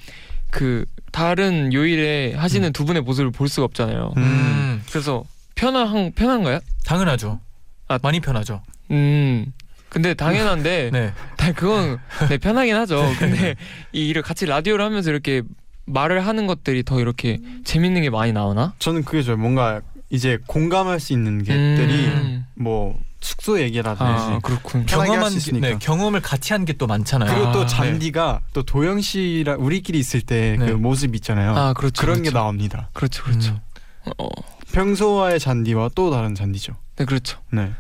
다른 1.11 1.73
요일에 1.73 2.35
하시는 2.35 2.73
두 2.73 2.85
분의 2.85 3.03
모습을 3.03 3.31
볼 3.31 3.49
수가 3.49 3.65
없잖아요. 3.65 4.15
음. 4.17 4.23
음, 4.23 4.83
그래서 4.89 5.25
편한 5.55 6.13
편한가요? 6.13 6.61
당연하죠. 6.85 7.41
아. 7.89 7.99
많이 8.03 8.21
편하죠. 8.21 8.63
음. 8.91 9.53
근데 9.89 10.15
당연한데 10.15 10.91
네. 10.93 11.13
다 11.37 11.53
그건 11.53 11.99
네, 12.29 12.39
편하긴 12.39 12.75
하죠. 12.77 13.03
근데 13.19 13.57
이 13.93 14.09
이를 14.09 14.23
같이 14.23 14.47
라디오를 14.47 14.85
하면서 14.85 15.11
이렇게 15.11 15.43
말을 15.85 16.27
하는 16.27 16.47
것들이 16.47 16.83
더 16.85 17.01
이렇게 17.01 17.39
재밌는 17.65 18.03
게 18.03 18.11
많이 18.11 18.33
나오나? 18.33 18.75
저는 18.79 19.05
그게 19.05 19.23
좋아요. 19.23 19.37
뭔가 19.37 19.83
이제 20.09 20.39
공감할 20.47 21.01
수 21.01 21.13
있는 21.13 21.39
것들이 21.39 22.07
음. 22.07 22.47
뭐 22.55 22.99
숙소 23.23 23.61
얘기라든지 23.61 24.03
아 24.05 24.39
그렇군. 24.43 24.85
경험한 24.87 25.33
게-. 25.39 25.53
네, 25.61 25.79
경험을 25.79 26.21
같이 26.21 26.53
한 26.53 26.65
게 26.65 26.73
또 26.75 26.87
많잖아요. 26.87 27.33
그리고 27.33 27.49
아, 27.49 27.53
또 27.53 27.61
네. 27.61 27.67
잔디가 27.67 28.41
또 28.53 28.63
도영 28.63 29.01
씨랑 29.01 29.59
우리끼리 29.65 29.99
있을 29.99 30.21
때그 30.23 30.63
네. 30.65 30.73
모습 30.73 31.15
있잖아요. 31.15 31.55
아 31.57 31.73
그렇죠. 31.73 32.01
그런 32.01 32.17
그렇죠. 32.17 32.31
게 32.31 32.35
나옵니다. 32.39 32.89
그렇죠, 32.93 33.23
그렇죠. 33.25 33.53
음. 33.53 34.13
어, 34.19 34.29
평소와의 34.73 35.39
잔디와 35.39 35.91
또 35.95 36.11
다른 36.11 36.35
잔디죠. 36.35 36.75
네 36.97 37.05
그렇죠. 37.05 37.39
네, 37.51 37.73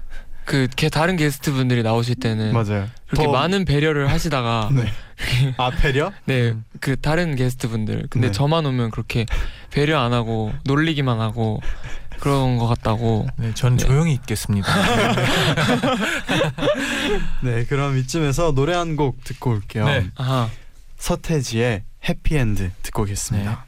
그 0.45 0.67
게- 0.75 0.89
다른 0.89 1.17
게스트 1.17 1.53
분들이 1.53 1.83
나오실 1.83 2.17
때는 2.17 2.53
맞아요. 2.53 2.89
그렇게 3.09 3.27
더- 3.27 3.33
많은 3.33 3.65
배려를 3.65 4.11
하시다가 4.11 4.71
네. 4.73 4.93
아 5.57 5.71
배려? 5.71 6.13
네 6.25 6.55
그 6.81 6.97
다른 7.01 7.37
게스트 7.37 7.69
분들 7.69 8.07
근데 8.11 8.29
네. 8.29 8.33
저만 8.33 8.67
오면 8.67 8.91
그렇게 8.91 9.25
배려 9.71 10.01
안 10.01 10.13
하고 10.13 10.53
놀리기만 10.65 11.21
하고 11.21 11.61
그런 12.19 12.57
것 12.59 12.67
같다고. 12.69 13.27
네, 13.37 13.53
전 13.55 13.77
네. 13.77 13.85
조용히 13.85 14.13
있겠습니다. 14.15 14.69
네, 17.43 17.65
그럼 17.65 17.99
이쯤에서 17.99 18.53
노래 18.53 18.75
한 18.75 18.97
곡 18.97 19.25
듣고 19.25 19.51
올게요. 19.51 19.85
네. 19.87 20.07
아하. 20.17 20.49
서태지의 20.99 21.83
해피엔드 22.09 22.71
듣고 22.83 23.03
오겠습니다. 23.03 23.67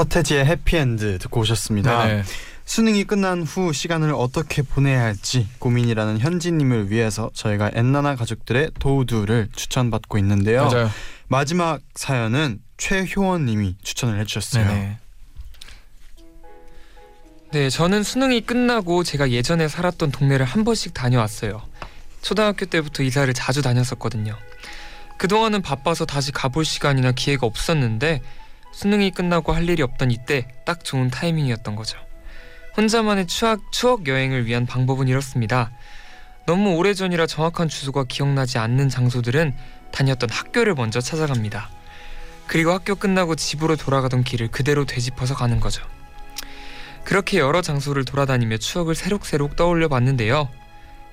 서태지의 0.00 0.46
해피엔드 0.46 1.18
듣고 1.18 1.40
오셨습니다. 1.40 2.06
네. 2.06 2.22
수능이 2.64 3.04
끝난 3.04 3.42
후 3.42 3.72
시간을 3.72 4.14
어떻게 4.14 4.62
보내야 4.62 5.02
할지 5.02 5.46
고민이라는 5.58 6.20
현지님을 6.20 6.90
위해서 6.90 7.30
저희가 7.34 7.72
엔나나 7.74 8.16
가족들의 8.16 8.70
도우두를 8.78 9.48
추천받고 9.54 10.16
있는데요. 10.18 10.64
맞아요. 10.70 10.90
마지막 11.28 11.80
사연은 11.94 12.60
최효원님이 12.78 13.76
추천을 13.82 14.18
해주셨어요. 14.20 14.66
네네. 14.66 14.98
네, 17.52 17.68
저는 17.68 18.02
수능이 18.02 18.42
끝나고 18.42 19.04
제가 19.04 19.30
예전에 19.30 19.68
살았던 19.68 20.12
동네를 20.12 20.46
한 20.46 20.64
번씩 20.64 20.94
다녀왔어요. 20.94 21.60
초등학교 22.22 22.64
때부터 22.64 23.02
이사를 23.02 23.32
자주 23.34 23.60
다녔었거든요. 23.60 24.34
그동안은 25.18 25.60
바빠서 25.60 26.06
다시 26.06 26.32
가볼 26.32 26.64
시간이나 26.64 27.12
기회가 27.12 27.46
없었는데 27.46 28.22
수능이 28.72 29.10
끝나고 29.10 29.52
할 29.52 29.68
일이 29.68 29.82
없던 29.82 30.10
이때 30.10 30.46
딱 30.64 30.84
좋은 30.84 31.10
타이밍이었던 31.10 31.76
거죠. 31.76 31.98
혼자만의 32.76 33.26
추억, 33.26 33.72
추억 33.72 34.06
여행을 34.06 34.46
위한 34.46 34.66
방법은 34.66 35.08
이렇습니다. 35.08 35.70
너무 36.46 36.76
오래전이라 36.76 37.26
정확한 37.26 37.68
주소가 37.68 38.04
기억나지 38.04 38.58
않는 38.58 38.88
장소들은 38.88 39.54
다녔던 39.92 40.30
학교를 40.30 40.74
먼저 40.74 41.00
찾아갑니다. 41.00 41.68
그리고 42.46 42.72
학교 42.72 42.94
끝나고 42.94 43.36
집으로 43.36 43.76
돌아가던 43.76 44.24
길을 44.24 44.48
그대로 44.48 44.84
되짚어서 44.84 45.34
가는 45.34 45.60
거죠. 45.60 45.84
그렇게 47.04 47.38
여러 47.38 47.62
장소를 47.62 48.04
돌아다니며 48.04 48.58
추억을 48.58 48.94
새록새록 48.94 49.56
떠올려 49.56 49.88
봤는데요. 49.88 50.48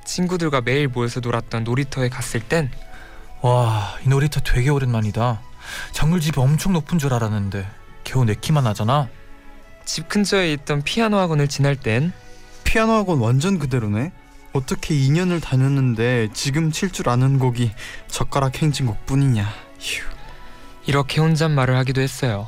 친구들과 0.04 0.62
매일 0.62 0.88
모여서 0.88 1.20
놀았던 1.20 1.63
놀이터에 1.63 2.10
갔을 2.10 2.39
땐 2.39 2.72
와, 3.41 3.96
이 4.04 4.10
놀이터 4.10 4.39
되게 4.39 4.70
오랜만이다. 4.70 5.41
정글집이 5.91 6.39
엄청 6.39 6.73
높은 6.73 6.99
줄 6.99 7.13
알았는데 7.13 7.67
겨우 8.03 8.25
네 8.25 8.36
키만 8.39 8.65
하잖아. 8.67 9.10
집 9.86 10.10
근처에 10.10 10.51
있던 10.53 10.82
피아노 10.84 11.17
학원을 11.17 11.47
지날 11.47 11.75
땐 11.75 12.12
피아노 12.63 12.93
학원 12.93 13.19
완전 13.19 13.60
그대로네. 13.60 14.12
어떻게 14.53 14.95
2년을 14.95 15.41
다녔는데 15.41 16.30
지금 16.34 16.71
칠 16.71 16.91
줄 16.91 17.10
아는 17.10 17.38
곡이 17.39 17.71
젓가락 18.08 18.62
행진곡 18.62 19.06
뿐이냐. 19.06 19.47
휴. 19.80 20.03
이렇게 20.86 21.21
혼잣말을 21.21 21.75
하기도 21.77 22.01
했어요. 22.01 22.47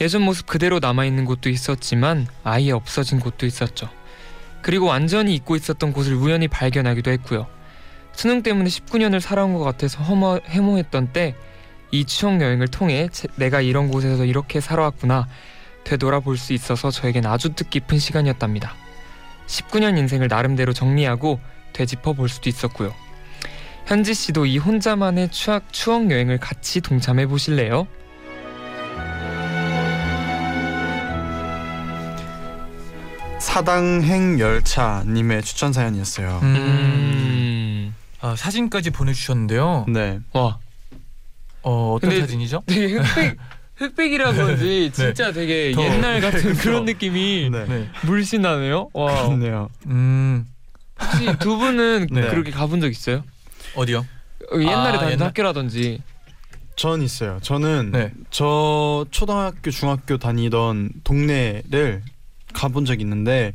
예전 0.00 0.22
모습 0.22 0.46
그대로 0.46 0.78
남아있는 0.78 1.24
곳도 1.24 1.48
있었지만 1.48 2.26
아예 2.44 2.70
없어진 2.70 3.18
곳도 3.20 3.46
있었죠. 3.46 3.88
그리고 4.62 4.86
완전히 4.86 5.34
잊고 5.34 5.56
있었던 5.56 5.92
곳을 5.92 6.14
우연히 6.14 6.48
발견하기도 6.48 7.10
했고요. 7.12 7.46
수능 8.12 8.42
때문에 8.42 8.68
19년을 8.68 9.20
살아온 9.20 9.52
것 9.54 9.60
같아서 9.60 10.02
허머, 10.02 10.40
해모했던 10.46 11.12
때 11.12 11.36
이 11.90 12.04
추억 12.04 12.40
여행을 12.40 12.68
통해 12.68 13.08
제- 13.12 13.28
내가 13.36 13.60
이런 13.60 13.88
곳에서 13.90 14.24
이렇게 14.24 14.60
살아왔구나 14.60 15.28
되돌아볼 15.84 16.36
수 16.36 16.52
있어서 16.52 16.90
저에겐 16.90 17.26
아주 17.26 17.50
뜻깊은 17.54 17.98
시간이었답니다. 17.98 18.74
19년 19.46 19.96
인생을 19.98 20.26
나름대로 20.28 20.72
정리하고 20.72 21.38
되짚어 21.72 22.14
볼 22.14 22.28
수도 22.28 22.48
있었고요. 22.48 22.92
현지 23.86 24.14
씨도 24.14 24.46
이 24.46 24.58
혼자만의 24.58 25.30
추억, 25.30 25.72
추억 25.72 26.10
여행을 26.10 26.38
같이 26.38 26.80
동참해 26.80 27.26
보실래요? 27.26 27.86
사당행 33.38 34.40
열차님의 34.40 35.42
추천 35.42 35.72
사연이었어요. 35.72 36.40
음. 36.42 37.94
아, 38.20 38.34
사진까지 38.36 38.90
보내주셨는데요. 38.90 39.84
네. 39.88 40.20
와, 40.32 40.58
어, 41.68 41.94
어떤 41.94 42.10
근데- 42.10 42.20
사진이죠? 42.20 42.62
되게 42.66 42.94
흑백 42.94 43.36
흑백이라 43.76 44.32
그런지 44.32 44.90
진짜 44.94 45.32
되게 45.32 45.72
더- 45.72 45.82
옛날 45.84 46.20
같은. 46.20 46.54
그런 46.54 46.84
느낌이 46.86 47.50
네. 47.50 47.64
네. 47.66 47.88
물씬 48.06 48.40
나네요. 48.42 48.88
와, 48.94 49.24
그렇네요. 49.26 49.68
음, 49.88 50.46
혹시 50.98 51.26
두 51.40 51.58
분은 51.58 52.06
네. 52.10 52.28
그렇게 52.28 52.50
가본 52.52 52.80
적 52.80 52.88
있어요? 52.88 53.22
어디요? 53.74 53.98
어, 54.52 54.58
옛날에 54.58 54.72
아, 54.96 54.98
다니던 55.00 55.10
옛날- 55.12 55.28
학교라든지 55.28 56.00
전 56.76 57.02
있어요. 57.02 57.38
저는 57.42 57.90
네. 57.90 58.12
저 58.30 59.04
초등학교 59.10 59.70
중학교 59.70 60.16
다니던 60.18 60.90
동네를 61.04 62.02
가본 62.54 62.84
적이 62.86 63.02
있는데 63.02 63.52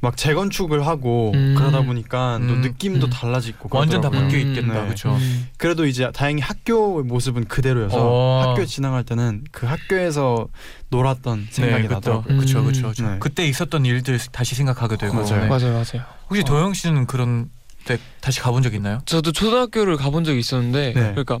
막 0.00 0.16
재건축을 0.16 0.86
하고 0.86 1.32
음. 1.34 1.54
그러다 1.56 1.82
보니까 1.82 2.38
또 2.46 2.54
음. 2.54 2.60
느낌도 2.60 3.08
음. 3.08 3.10
달라지고 3.10 3.68
완전 3.72 4.00
다. 4.00 4.10
바뀌어 4.10 4.38
음, 4.40 4.48
있겠다. 4.48 4.74
네. 4.74 4.84
그렇죠. 4.84 5.14
음. 5.16 5.48
그래도 5.56 5.86
이제 5.86 6.08
다행히 6.14 6.40
학교의 6.40 7.04
모습은 7.04 7.46
그대로여서 7.46 7.96
어. 7.98 8.42
학교 8.42 8.64
지나갈 8.64 9.02
때는 9.04 9.44
그 9.50 9.66
학교에서 9.66 10.46
놀았던 10.90 11.48
생각이 11.50 11.82
네, 11.82 11.88
나더라고요. 11.88 12.32
음. 12.32 12.38
그쵸, 12.38 12.62
그쵸. 12.64 12.92
네. 13.02 13.16
그때 13.18 13.46
있었던 13.46 13.84
일들 13.84 14.18
다시 14.30 14.54
생각하게 14.54 14.96
되고. 14.96 15.14
맞아요. 15.14 15.42
네. 15.42 15.46
맞아요, 15.48 15.72
맞아요. 15.72 16.06
혹시 16.30 16.44
도영 16.44 16.74
씨는 16.74 17.06
그런 17.06 17.50
때 17.84 17.98
다시 18.20 18.40
가본 18.40 18.62
적 18.62 18.74
있나요? 18.74 19.00
저도 19.04 19.32
초등학교를 19.32 19.96
가본 19.96 20.22
적이 20.22 20.38
있었는데 20.38 20.92
네. 20.94 21.00
그러니까 21.10 21.38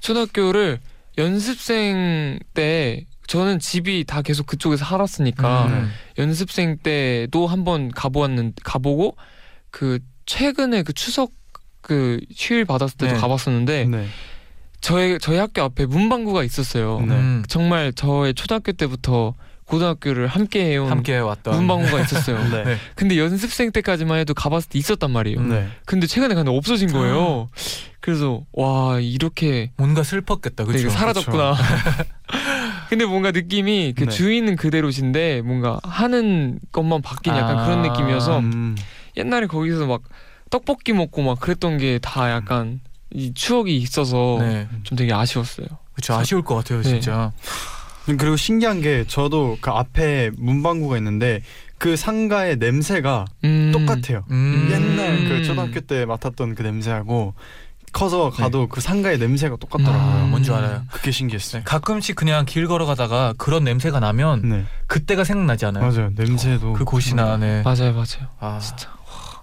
초등학교를 0.00 0.80
연습생 1.16 2.38
때 2.54 3.04
저는 3.28 3.60
집이 3.60 4.04
다 4.06 4.22
계속 4.22 4.46
그쪽에서 4.46 4.84
살았으니까 4.86 5.66
음. 5.66 5.92
연습생 6.18 6.78
때도 6.78 7.46
한번 7.46 7.90
가보았는 7.90 8.54
가보고 8.64 9.16
그 9.70 9.98
최근에 10.26 10.82
그 10.82 10.92
추석 10.94 11.30
그 11.82 12.20
휴일 12.34 12.64
받았을 12.64 12.96
때도 12.96 13.14
네. 13.14 13.20
가봤었는데 13.20 13.84
네. 13.84 14.06
저희 14.80 15.18
저희 15.20 15.36
학교 15.36 15.62
앞에 15.62 15.86
문방구가 15.86 16.42
있었어요. 16.42 17.00
네. 17.00 17.14
음. 17.14 17.44
정말 17.48 17.92
저의 17.92 18.32
초등학교 18.32 18.72
때부터 18.72 19.34
고등학교를 19.66 20.26
함께 20.26 20.64
해온 20.64 20.90
함께 20.90 21.18
왔던 21.18 21.54
문방구가 21.54 22.00
있었어요. 22.04 22.42
네. 22.48 22.64
네. 22.64 22.76
근데 22.94 23.18
연습생 23.18 23.70
때까지만 23.72 24.18
해도 24.20 24.32
가봤을 24.32 24.70
때 24.70 24.78
있었단 24.78 25.10
말이에요. 25.10 25.38
음. 25.40 25.50
네. 25.50 25.68
근데 25.84 26.06
최근에 26.06 26.34
갔는데 26.34 26.56
없어진 26.56 26.90
거예요. 26.90 27.50
아. 27.52 27.60
그래서 28.00 28.42
와 28.52 28.98
이렇게 29.00 29.72
뭔가 29.76 30.02
슬펐겠다. 30.02 30.64
네, 30.64 30.68
그렇죠. 30.72 30.88
사라졌구나. 30.88 31.56
근데 32.88 33.04
뭔가 33.04 33.30
느낌이 33.30 33.94
그 33.96 34.04
네. 34.04 34.10
주인은 34.10 34.56
그대로신데 34.56 35.42
뭔가 35.42 35.78
하는 35.82 36.58
것만 36.72 37.02
바뀐 37.02 37.34
약간 37.34 37.58
아. 37.58 37.64
그런 37.66 37.82
느낌이어서 37.82 38.38
음. 38.38 38.76
옛날에 39.16 39.46
거기서 39.46 39.86
막 39.86 40.02
떡볶이 40.50 40.92
먹고 40.92 41.22
막 41.22 41.38
그랬던 41.40 41.78
게 41.78 41.98
다 42.00 42.30
약간 42.30 42.80
이 43.12 43.32
추억이 43.34 43.76
있어서 43.76 44.38
네. 44.40 44.68
좀 44.84 44.96
되게 44.96 45.12
아쉬웠어요. 45.12 45.66
그렇죠. 45.92 46.14
아쉬울 46.14 46.42
것 46.42 46.54
같아요, 46.56 46.82
네. 46.82 46.88
진짜. 46.88 47.32
그리고 48.06 48.36
신기한 48.36 48.80
게 48.80 49.04
저도 49.06 49.58
그 49.60 49.70
앞에 49.70 50.30
문방구가 50.38 50.96
있는데 50.98 51.42
그 51.76 51.96
상가의 51.96 52.56
냄새가 52.56 53.26
음. 53.44 53.70
똑같아요. 53.72 54.24
음. 54.30 54.68
옛날 54.70 55.28
그 55.28 55.36
음. 55.36 55.42
초등학교 55.42 55.80
때 55.80 56.06
맡았던 56.06 56.54
그 56.54 56.62
냄새하고 56.62 57.34
커서 57.92 58.30
가도 58.30 58.68
그 58.68 58.80
상가의 58.80 59.18
냄새가 59.18 59.54
아, 59.54 59.58
똑같더라고요. 59.58 60.26
뭔지 60.28 60.52
알아요. 60.52 60.82
그게 60.92 61.10
신기했어요. 61.10 61.60
네, 61.60 61.64
가끔씩 61.64 62.16
그냥 62.16 62.44
길 62.44 62.66
걸어가다가 62.66 63.34
그런 63.38 63.64
냄새가 63.64 64.00
나면 64.00 64.48
네, 64.48 64.64
그때가 64.86 65.24
생각나지 65.24 65.66
않아요? 65.66 65.90
맞아요. 65.90 66.10
냄새도 66.14 66.74
그 66.74 66.84
곳이 66.84 67.14
나 67.14 67.36
네. 67.36 67.62
맞아요, 67.62 67.92
맞아요. 67.92 68.28
아, 68.40 68.58
진짜 68.60 68.88
와, 68.90 69.42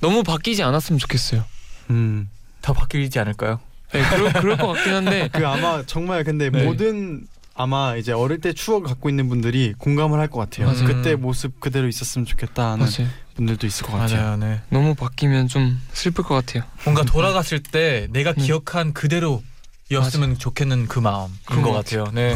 너무 0.00 0.22
바뀌지 0.22 0.62
않았으면 0.62 0.98
좋겠어요. 0.98 1.44
음. 1.90 2.28
더 2.60 2.72
바뀌지 2.72 3.18
않을까요? 3.18 3.60
네, 3.92 4.02
그럴, 4.08 4.32
그럴 4.32 4.56
것 4.56 4.68
같긴 4.68 4.94
한데 4.94 5.28
그 5.32 5.46
아마 5.46 5.82
정말 5.84 6.24
근데 6.24 6.50
네. 6.50 6.64
모든 6.64 7.26
아마 7.54 7.96
이제 7.96 8.12
어릴 8.12 8.40
때 8.40 8.52
추억을 8.52 8.86
갖고 8.88 9.08
있는 9.10 9.28
분들이 9.28 9.74
공감을 9.78 10.18
할 10.18 10.28
것 10.28 10.38
같아요. 10.40 10.68
맞아요. 10.68 10.84
그때 10.86 11.14
모습 11.16 11.60
그대로 11.60 11.86
있었으면 11.88 12.24
좋겠다 12.24 12.72
하는 12.72 12.86
맞아요. 12.86 13.10
분들도 13.34 13.66
있을 13.66 13.86
것 13.86 13.92
같아요. 13.92 14.20
맞아요, 14.22 14.36
네. 14.38 14.60
너무 14.70 14.94
바뀌면 14.94 15.48
좀 15.48 15.80
슬플 15.92 16.24
것 16.24 16.34
같아요. 16.34 16.64
뭔가 16.84 17.02
돌아갔을 17.04 17.62
때 17.62 18.08
내가 18.10 18.30
음. 18.30 18.36
기억한 18.36 18.92
그대로였으면 18.94 20.38
좋겠는 20.38 20.88
그 20.88 20.98
마음 21.00 21.30
그런 21.44 21.62
그런 21.62 21.62
것것 21.62 21.84
같아요. 21.84 22.06
네. 22.14 22.34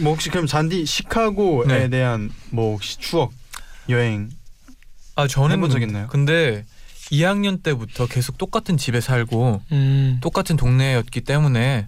뭐 0.00 0.12
혹시 0.12 0.30
그럼 0.30 0.46
잔디 0.46 0.86
시카고에 0.86 1.66
네. 1.66 1.88
대한 1.90 2.30
뭐 2.50 2.72
혹시 2.72 2.98
추억 2.98 3.32
여행 3.90 4.30
아 5.16 5.26
저는 5.26 5.56
해본 5.56 5.70
적 5.70 5.82
있나요? 5.82 6.06
근데 6.08 6.64
2학년 7.12 7.62
때부터 7.62 8.06
계속 8.06 8.38
똑같은 8.38 8.78
집에 8.78 9.00
살고 9.02 9.60
음. 9.70 10.18
똑같은 10.22 10.56
동네였기 10.56 11.20
때문에 11.20 11.86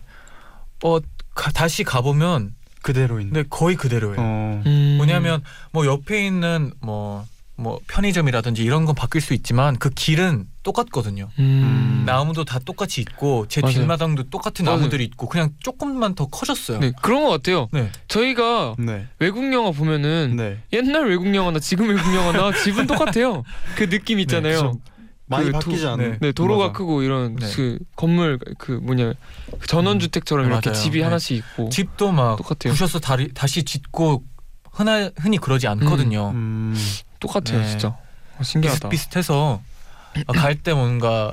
어 0.85 0.99
가- 1.37 1.53
다시 1.53 1.85
가보면 1.85 2.55
그대로 2.83 3.21
있는. 3.21 3.33
근데 3.33 3.49
거의 3.49 3.77
그대로예요. 3.77 4.17
어. 4.19 4.63
음. 4.67 4.95
뭐냐면 4.97 5.43
뭐 5.73 5.87
옆에 5.87 6.25
있는 6.27 6.73
뭐뭐 6.81 7.81
편의점이라든지 7.89 8.63
이런 8.63 8.85
건 8.85 8.95
바뀔 8.95 9.21
수 9.21 9.35
있지만 9.35 9.77
그 9.79 9.91
길은 9.91 10.47
똑같거든요. 10.63 11.29
음. 11.39 12.03
나무도 12.07 12.45
다 12.45 12.59
똑같이 12.65 13.01
있고 13.01 13.47
제 13.49 13.61
맞아요. 13.61 13.75
뒷마당도 13.75 14.31
똑같은 14.31 14.65
맞아요. 14.65 14.79
나무들이 14.79 15.05
있고 15.05 15.29
그냥 15.29 15.51
조금만 15.61 16.15
더 16.15 16.27
커졌어요. 16.27 16.79
네 16.79 16.93
그런 17.03 17.23
것 17.25 17.31
같아요. 17.31 17.69
네. 17.73 17.91
저희가 18.09 18.77
네. 18.79 19.07
외국 19.19 19.53
영화 19.53 19.71
보면은 19.73 20.35
네. 20.37 20.59
옛날 20.73 21.09
외국 21.09 21.33
영화나 21.35 21.59
지금 21.59 21.89
외국 21.89 22.15
영화나 22.15 22.53
집은 22.63 22.87
똑같아요. 22.87 23.43
그 23.77 23.89
느낌 23.89 24.21
있잖아요. 24.21 24.75
많이 25.27 25.47
그 25.47 25.53
도- 25.53 25.59
바뀌지 25.59 25.87
않은. 25.87 26.11
네. 26.13 26.19
네 26.21 26.33
도로가 26.33 26.67
맞아. 26.69 26.73
크고 26.79 27.03
이런 27.03 27.37
네. 27.37 27.51
그 27.55 27.79
건물 27.97 28.39
그 28.59 28.73
뭐냐 28.73 29.13
그 29.59 29.67
전원주택처럼 29.67 30.47
음, 30.47 30.51
이렇게 30.53 30.71
맞아요. 30.71 30.81
집이 30.83 30.99
네. 30.99 31.05
하나씩 31.05 31.37
있고 31.39 31.69
집도 31.71 32.13
막 32.13 32.37
똑같아요. 32.37 32.73
부셔서 32.73 33.01
다리, 33.01 33.33
다시 33.35 33.65
짓고 33.65 34.23
흔하, 34.73 35.11
흔히 35.19 35.39
그러지 35.39 35.67
않거든요. 35.69 36.31
음. 36.31 36.77
똑같아요 37.19 37.61
네. 37.61 37.69
진짜 37.71 37.89
어, 37.89 38.43
신기하다. 38.43 38.89
비슷비슷해서 38.89 39.63
갈 40.29 40.55
때 40.63 40.73
뭔가 40.75 41.33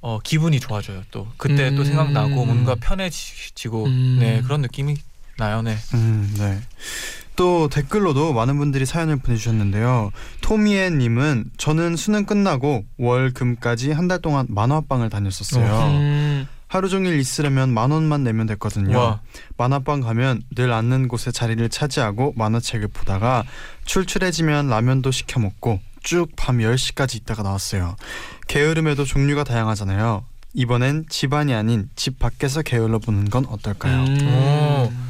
어, 0.00 0.18
기분이 0.22 0.58
좋아져요. 0.60 1.02
또 1.10 1.28
그때 1.36 1.70
또 1.74 1.82
음. 1.82 1.84
생각나고 1.84 2.44
뭔가 2.44 2.74
편해지고 2.74 3.86
음. 3.86 4.16
네 4.20 4.42
그런 4.42 4.60
느낌이 4.60 4.96
나요. 5.38 5.62
네. 5.62 5.76
음, 5.94 6.34
네. 6.38 6.60
또 7.36 7.68
댓글로도 7.68 8.32
많은 8.34 8.58
분들이 8.58 8.84
사연을 8.86 9.16
보내주셨는데요. 9.16 10.10
토미애님은 10.42 11.52
저는 11.56 11.96
수능 11.96 12.24
끝나고 12.26 12.84
월 12.98 13.32
금까지 13.32 13.90
한 13.92 14.08
달 14.08 14.20
동안 14.20 14.46
만화방을 14.50 15.08
다녔었어요. 15.10 15.64
음, 15.88 16.46
하루 16.68 16.88
종일 16.88 17.18
있으려면 17.18 17.72
만 17.72 17.90
원만 17.90 18.22
내면 18.24 18.46
됐거든요. 18.46 18.98
와 18.98 19.20
만화방 19.56 20.00
가면 20.00 20.42
늘 20.54 20.72
앉는 20.72 21.08
곳에 21.08 21.30
자리를 21.32 21.66
차지하고 21.70 22.34
만화책을 22.36 22.88
보다가 22.88 23.44
출출해지면 23.86 24.68
라면도 24.68 25.10
시켜 25.10 25.40
먹고 25.40 25.80
쭉 26.02 26.32
밤 26.36 26.58
10시까지 26.58 27.16
있다가 27.16 27.42
나왔어요. 27.42 27.96
게으름에도 28.48 29.04
종류가 29.04 29.44
다양하잖아요. 29.44 30.24
이번엔 30.54 31.06
집안이 31.08 31.54
아닌 31.54 31.88
집 31.96 32.18
밖에서 32.18 32.60
게을러 32.60 32.98
보는 32.98 33.30
건 33.30 33.46
어떨까요? 33.46 34.04
음. 34.04 35.01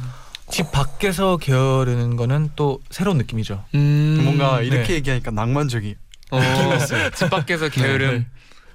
집 0.49 0.71
밖에서 0.71 1.37
게으르는 1.37 2.15
거는 2.15 2.51
또 2.55 2.79
새로운 2.89 3.17
느낌이죠. 3.17 3.63
음. 3.75 4.21
뭔가 4.23 4.59
네. 4.59 4.65
이렇게 4.67 4.93
얘기하니까 4.95 5.31
낭만적이. 5.31 5.95
어, 6.31 6.39
집 7.15 7.29
밖에서 7.29 7.69
게으름 7.69 8.11
네, 8.11 8.17
네. 8.19 8.25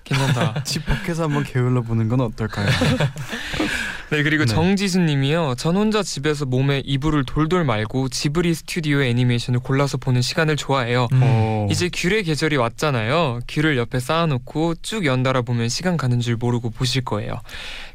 괜찮다. 0.04 0.62
집 0.64 0.87
밖에서 0.87 1.24
한번 1.24 1.44
게을러 1.44 1.83
보는 1.83 2.09
건 2.09 2.20
어떨까요? 2.20 2.66
네 4.10 4.22
그리고 4.22 4.44
네. 4.46 4.54
정지수님이요. 4.54 5.56
전 5.58 5.76
혼자 5.76 6.02
집에서 6.02 6.46
몸에 6.46 6.82
이불을 6.84 7.24
돌돌 7.24 7.64
말고 7.64 8.08
지브리 8.08 8.54
스튜디오 8.54 9.02
애니메이션을 9.02 9.60
골라서 9.60 9.98
보는 9.98 10.22
시간을 10.22 10.56
좋아해요. 10.56 11.08
음. 11.12 11.20
어. 11.22 11.66
이제 11.70 11.90
귤의 11.92 12.24
계절이 12.24 12.56
왔잖아요. 12.56 13.40
귤을 13.48 13.76
옆에 13.76 14.00
쌓아놓고 14.00 14.76
쭉 14.82 15.04
연달아 15.04 15.42
보면 15.42 15.68
시간 15.68 15.96
가는 15.98 16.20
줄 16.20 16.36
모르고 16.36 16.70
보실 16.70 17.04
거예요. 17.04 17.34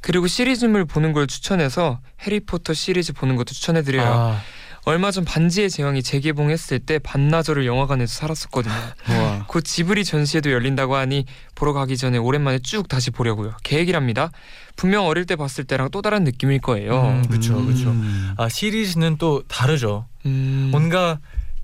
그리고 0.01 0.27
시리즈물 0.27 0.85
보는 0.85 1.13
걸 1.13 1.25
추천해서 1.25 1.99
해리포터 2.21 2.73
시리즈 2.73 3.13
보는 3.13 3.35
것도 3.35 3.53
추천해드려요. 3.53 4.07
아, 4.07 4.41
얼마 4.85 5.11
전 5.11 5.23
반지의 5.23 5.69
제왕이 5.69 6.03
재개봉했을 6.03 6.79
때 6.79 6.99
반나절을 6.99 7.65
영화관에서 7.65 8.13
살았었거든요. 8.13 8.73
와. 9.09 9.45
곧 9.47 9.63
지브리 9.63 10.03
전시회도 10.03 10.51
열린다고 10.51 10.95
하니 10.95 11.25
보러 11.55 11.71
가기 11.71 11.95
전에 11.95 12.17
오랜만에 12.17 12.59
쭉 12.59 12.87
다시 12.89 13.09
보려고요. 13.09 13.53
계획이랍니다. 13.63 14.29
분명 14.75 15.05
어릴 15.05 15.25
때 15.25 15.35
봤을 15.35 15.63
때랑 15.63 15.89
또 15.91 16.01
다른 16.01 16.23
느낌일 16.23 16.59
거예요. 16.61 17.01
음, 17.01 17.27
그쵸, 17.27 17.63
그쵸. 17.65 17.89
음. 17.91 18.33
아 18.37 18.49
시리즈는 18.49 19.17
또 19.17 19.43
다르죠. 19.47 20.07
음. 20.25 20.69
뭔가 20.71 21.19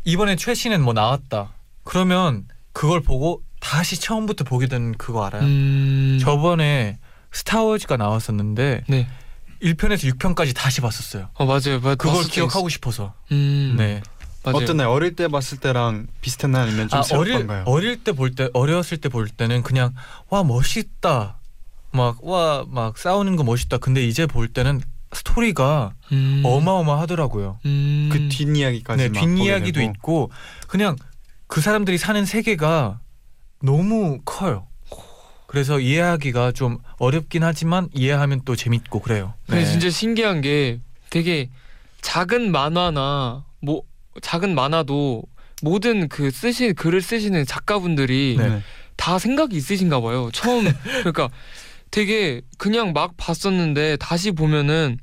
이번에 0.06 0.36
최신은 0.36 0.82
뭐 0.82 0.94
나왔다. 0.94 1.54
그러면 1.84 2.46
그걸 2.74 3.02
보고 3.02 3.42
다시 3.60 4.00
처음부터 4.00 4.44
보게 4.46 4.68
되는 4.68 4.94
그거 4.98 5.26
알아요? 5.26 5.42
음. 5.44 6.20
저번에 6.22 6.98
스타워즈가 7.32 7.98
나왔었는데 7.98 8.84
네. 8.88 9.08
1편에서 9.62 10.10
6편까지 10.16 10.56
다시 10.56 10.80
봤었어요. 10.82 11.30
어 11.34 11.46
맞아요. 11.46 11.80
맞, 11.82 11.98
그걸 11.98 12.24
기억하고 12.24 12.70
싶어서. 12.70 13.14
있- 13.30 13.34
음. 13.36 13.76
네. 13.78 14.02
맞아요. 14.46 14.58
어땠나요? 14.64 14.90
어릴 14.92 15.16
때 15.18 15.28
봤을 15.28 15.58
때랑 15.58 16.08
비슷했나요? 16.22 16.64
아니면 16.64 16.88
좀 16.88 16.98
아, 17.00 17.04
어릴 17.18 17.34
새롭던가요? 17.34 17.64
어릴 17.66 17.98
때 18.04 18.14
볼 18.14 18.34
때 18.36 18.50
어렸을 18.54 18.98
때 19.00 19.10
볼 19.10 19.28
때는 19.28 19.64
그냥 19.64 19.94
와 20.30 20.44
멋있다. 20.46 21.39
막 21.92 22.18
와 22.24 22.66
막 22.70 22.98
싸우는 22.98 23.36
거 23.36 23.44
멋있다. 23.44 23.78
근데 23.78 24.06
이제 24.06 24.26
볼 24.26 24.48
때는 24.48 24.82
스토리가 25.12 25.94
음. 26.12 26.44
어마어마하더라고요. 26.46 27.60
그 27.64 27.68
음. 27.68 28.30
뒷이야기까지 28.32 29.04
네, 29.04 29.10
막 29.10 29.20
뒷이야기도. 29.26 29.82
있고 29.82 30.30
그냥 30.68 30.96
그 31.48 31.62
사람들이 31.62 31.98
사는 31.98 32.24
세계가 32.26 33.00
너무 33.64 34.20
커요. 34.24 34.68
그래서 35.48 35.80
이해하기가 35.80 36.52
좀 36.52 36.78
어렵긴 37.00 37.44
하지만 37.44 37.90
이해하면 37.96 38.42
또 38.46 38.56
재밌고 38.56 39.00
그래요. 39.02 39.34
근데 39.48 39.64
네. 39.64 39.68
진짜 39.72 39.90
신기한 39.90 40.42
게 40.42 40.80
되게 41.10 41.50
작은 42.02 42.52
만화나 42.52 43.44
뭐 43.62 43.82
작은 44.22 44.54
만화도 44.54 45.24
모든 45.64 46.08
그 46.08 46.30
쓰시 46.30 46.74
글을 46.74 47.02
쓰시는 47.02 47.46
작가분들이 47.48 48.36
네. 48.38 48.62
다 48.96 49.18
생각이 49.18 49.56
있으신가 49.56 50.02
봐요. 50.02 50.30
처음 50.34 50.66
그러니까 51.02 51.30
되게 51.92 52.42
그냥 52.58 52.94
막 52.94 53.14
봤었는데 53.18 53.98
다시 53.98 54.32
보면은 54.32 54.98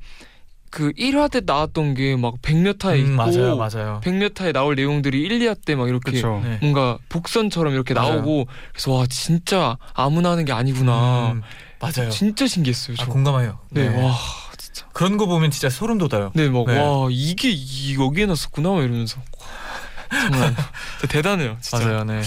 그 0.69 0.91
1화 0.93 1.31
때 1.31 1.41
나왔던 1.45 1.93
게 1.95 2.15
막 2.17 2.41
백몇 2.41 2.83
화에 2.83 2.99
있고 2.99 3.09
음, 3.11 3.15
맞아요, 3.15 3.55
맞아요. 3.57 3.99
백몇 4.03 4.39
화에 4.39 4.51
나올 4.51 4.75
내용들이 4.75 5.19
1, 5.21 5.39
2화 5.39 5.55
때 5.65 5.75
막 5.75 5.87
이렇게 5.87 6.11
그렇죠. 6.11 6.41
네. 6.43 6.57
뭔가 6.61 6.97
복선처럼 7.09 7.73
이렇게 7.73 7.93
맞아요. 7.93 8.15
나오고 8.15 8.47
그래서 8.73 8.91
와 8.91 9.05
진짜 9.07 9.77
아무나 9.93 10.31
하는 10.31 10.43
게 10.45 10.51
아니구나. 10.53 11.31
음, 11.31 11.41
맞아요. 11.79 12.09
진짜 12.09 12.47
신기했어요. 12.47 12.95
아, 12.99 13.05
저. 13.05 13.11
공감해요. 13.11 13.59
네, 13.69 13.87
와 13.87 14.13
진짜. 14.57 14.85
그런 14.93 15.15
거 15.17 15.25
보면 15.25 15.51
진짜 15.51 15.69
소름 15.69 15.97
돋아요. 15.97 16.31
네, 16.35 16.49
막 16.49 16.65
네. 16.67 16.77
와 16.79 17.07
이게 17.09 17.49
이, 17.49 17.95
여기에 17.97 18.25
났었구나 18.25 18.69
막 18.69 18.81
이러면서 18.83 19.21
정말 20.09 20.55
대단해요. 21.09 21.57
진짜. 21.61 21.83
맞아요, 21.85 22.03
네. 22.03 22.21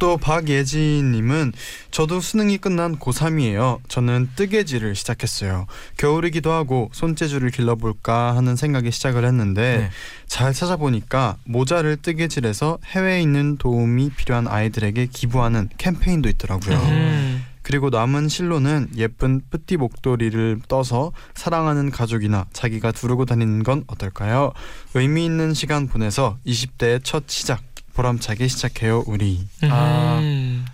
또 0.00 0.16
박예진님은 0.16 1.52
저도 1.90 2.20
수능이 2.20 2.58
끝난 2.58 2.98
고3이에요. 2.98 3.80
저는 3.86 4.30
뜨개질을 4.34 4.96
시작했어요. 4.96 5.66
겨울이기도 5.98 6.50
하고 6.50 6.88
손재주를 6.92 7.50
길러볼까 7.50 8.34
하는 8.34 8.56
생각에 8.56 8.90
시작을 8.90 9.24
했는데 9.26 9.78
네. 9.78 9.90
잘 10.26 10.54
찾아보니까 10.54 11.36
모자를 11.44 11.98
뜨개질해서 11.98 12.78
해외에 12.86 13.20
있는 13.20 13.58
도움이 13.58 14.10
필요한 14.16 14.48
아이들에게 14.48 15.06
기부하는 15.12 15.68
캠페인도 15.76 16.30
있더라고요. 16.30 16.76
음. 16.78 17.44
그리고 17.62 17.90
남은 17.90 18.28
실로는 18.28 18.88
예쁜 18.96 19.42
뿌띠 19.50 19.76
목도리를 19.76 20.60
떠서 20.66 21.12
사랑하는 21.34 21.90
가족이나 21.90 22.46
자기가 22.52 22.90
두르고 22.90 23.26
다니는 23.26 23.62
건 23.62 23.84
어떨까요? 23.86 24.52
의미 24.94 25.26
있는 25.26 25.52
시간 25.52 25.86
보내서 25.86 26.38
20대의 26.46 27.04
첫 27.04 27.24
시작 27.28 27.69
보람차게 28.04 28.48
시작해요 28.48 29.04
우리. 29.06 29.46
아. 29.64 30.18
음. 30.22 30.64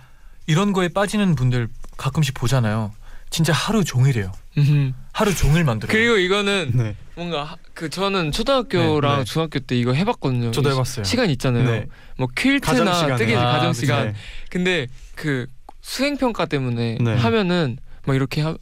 이런 0.45 0.71
거에 0.71 0.87
빠지는 0.87 1.35
분들 1.35 1.67
가끔씩 1.97 2.33
보잖아요. 2.33 2.93
진짜 3.29 3.51
하루 3.51 3.83
종일이에요. 3.83 4.31
음. 4.59 4.93
하루 5.11 5.35
종일 5.35 5.65
만들어요. 5.65 5.91
그리고 5.91 6.15
이거는 6.17 6.71
네, 6.73 6.95
뭔가 7.15 7.43
하- 7.43 7.57
그 7.73 7.89
저는 7.89 8.31
초등학교랑 8.31 9.11
네, 9.13 9.17
네. 9.19 9.23
중학교 9.25 9.59
때 9.59 9.75
이거 9.75 9.91
해봤거든요. 9.93 10.51
저도 10.51 10.69
이 10.69 10.71
해봤어요. 10.73 11.03
시 11.03 11.17
간 11.17 11.29
있잖아요. 11.31 11.69
네. 11.69 11.85
뭐 12.17 12.27
퀼트나. 12.33 13.17
뜨개질 13.17 13.37
아, 13.37 13.51
가정. 13.51 13.73
시간. 13.73 14.07
네. 14.07 14.13
근데 14.49 14.87
그 15.15 15.47
수행 15.81 16.15
평가 16.15 16.45
때문에 16.45 16.97
네. 17.01 17.15
하면은 17.15 17.77
막 18.05 18.15
이렇게 18.15 18.41
하, 18.41 18.55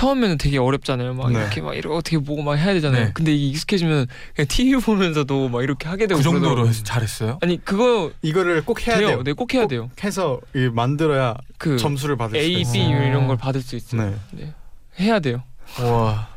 처음에는 0.00 0.36
되게 0.36 0.58
어렵잖아요. 0.58 1.14
막 1.14 1.32
네. 1.32 1.38
이렇게 1.40 1.62
막 1.62 1.74
이렇게 1.74 1.96
어떻게 1.96 2.18
보고 2.18 2.42
막 2.42 2.54
해야 2.56 2.74
되잖아요. 2.74 3.06
네. 3.06 3.10
근데 3.14 3.34
이게 3.34 3.46
익숙해지면 3.46 4.06
그냥 4.34 4.46
TV 4.46 4.76
보면서도 4.84 5.48
막 5.48 5.62
이렇게 5.62 5.88
하게 5.88 6.06
되고 6.06 6.18
그 6.18 6.22
정도로 6.22 6.54
그러더라고요. 6.56 6.84
잘했어요? 6.84 7.38
아니 7.40 7.64
그거 7.64 8.12
이거를 8.20 8.62
꼭 8.66 8.86
해야 8.86 8.98
돼요. 8.98 9.08
돼요. 9.08 9.22
네, 9.24 9.32
꼭 9.32 9.54
해야 9.54 9.62
꼭 9.62 9.68
돼요. 9.68 9.90
해서 10.04 10.38
이 10.54 10.68
만들어야 10.70 11.34
그 11.56 11.78
점수를 11.78 12.16
받을 12.16 12.36
A, 12.36 12.54
B 12.56 12.60
있어요. 12.60 12.82
있어요. 12.82 13.06
이런 13.08 13.26
걸 13.26 13.38
받을 13.38 13.62
수 13.62 13.74
있어요. 13.74 14.02
네. 14.02 14.14
네. 14.32 14.52
해야 15.00 15.18
돼요. 15.18 15.42
와. 15.80 16.28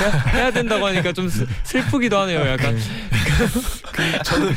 해야, 0.00 0.10
해야 0.34 0.50
된다고 0.52 0.86
하니까 0.86 1.12
좀 1.12 1.28
슬- 1.28 1.48
슬프기도 1.64 2.16
하네요. 2.18 2.46
약간. 2.46 2.78
저는 4.24 4.54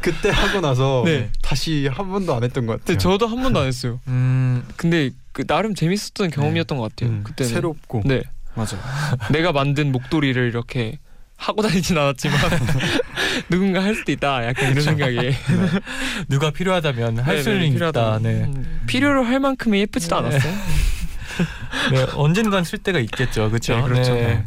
그때 0.00 0.30
하고 0.30 0.60
나서 0.60 1.02
네. 1.04 1.30
다시 1.42 1.88
한 1.90 2.10
번도 2.10 2.34
안 2.34 2.44
했던 2.44 2.66
것 2.66 2.74
같아요. 2.74 2.84
근데 2.86 2.98
저도 2.98 3.26
한 3.26 3.42
번도 3.42 3.60
안 3.60 3.66
했어요. 3.66 4.00
음, 4.08 4.64
근데 4.76 5.10
그 5.32 5.46
나름 5.46 5.74
재밌었던 5.74 6.30
경험이었던 6.30 6.78
것 6.78 6.90
같아요. 6.90 7.10
음, 7.10 7.24
그때는. 7.24 7.52
새롭고 7.52 8.02
네. 8.04 8.22
맞아. 8.54 8.76
내가 9.30 9.52
만든 9.52 9.92
목도리를 9.92 10.48
이렇게 10.48 10.98
하고 11.36 11.62
다니진 11.62 11.98
않았지만 11.98 12.38
누군가 13.50 13.82
할 13.82 13.94
수도 13.96 14.12
있다. 14.12 14.46
약간 14.46 14.70
이런 14.70 14.84
생각이. 14.84 15.34
누가 16.28 16.50
필요하다면 16.50 17.18
할 17.18 17.36
네, 17.36 17.42
수는 17.42 17.58
네, 17.58 17.66
있다. 17.66 17.74
필요하다. 17.74 18.18
네. 18.22 18.44
음, 18.44 18.80
필요로 18.86 19.24
할 19.24 19.40
만큼의 19.40 19.80
예쁘지도 19.82 20.20
네. 20.20 20.28
않았어요. 20.28 20.54
네, 21.92 22.06
언젠간 22.14 22.62
쓸 22.62 22.78
때가 22.78 23.00
있겠죠. 23.00 23.50
그렇죠? 23.50 23.74
네, 23.76 23.82
그렇죠. 23.82 24.14
네. 24.14 24.44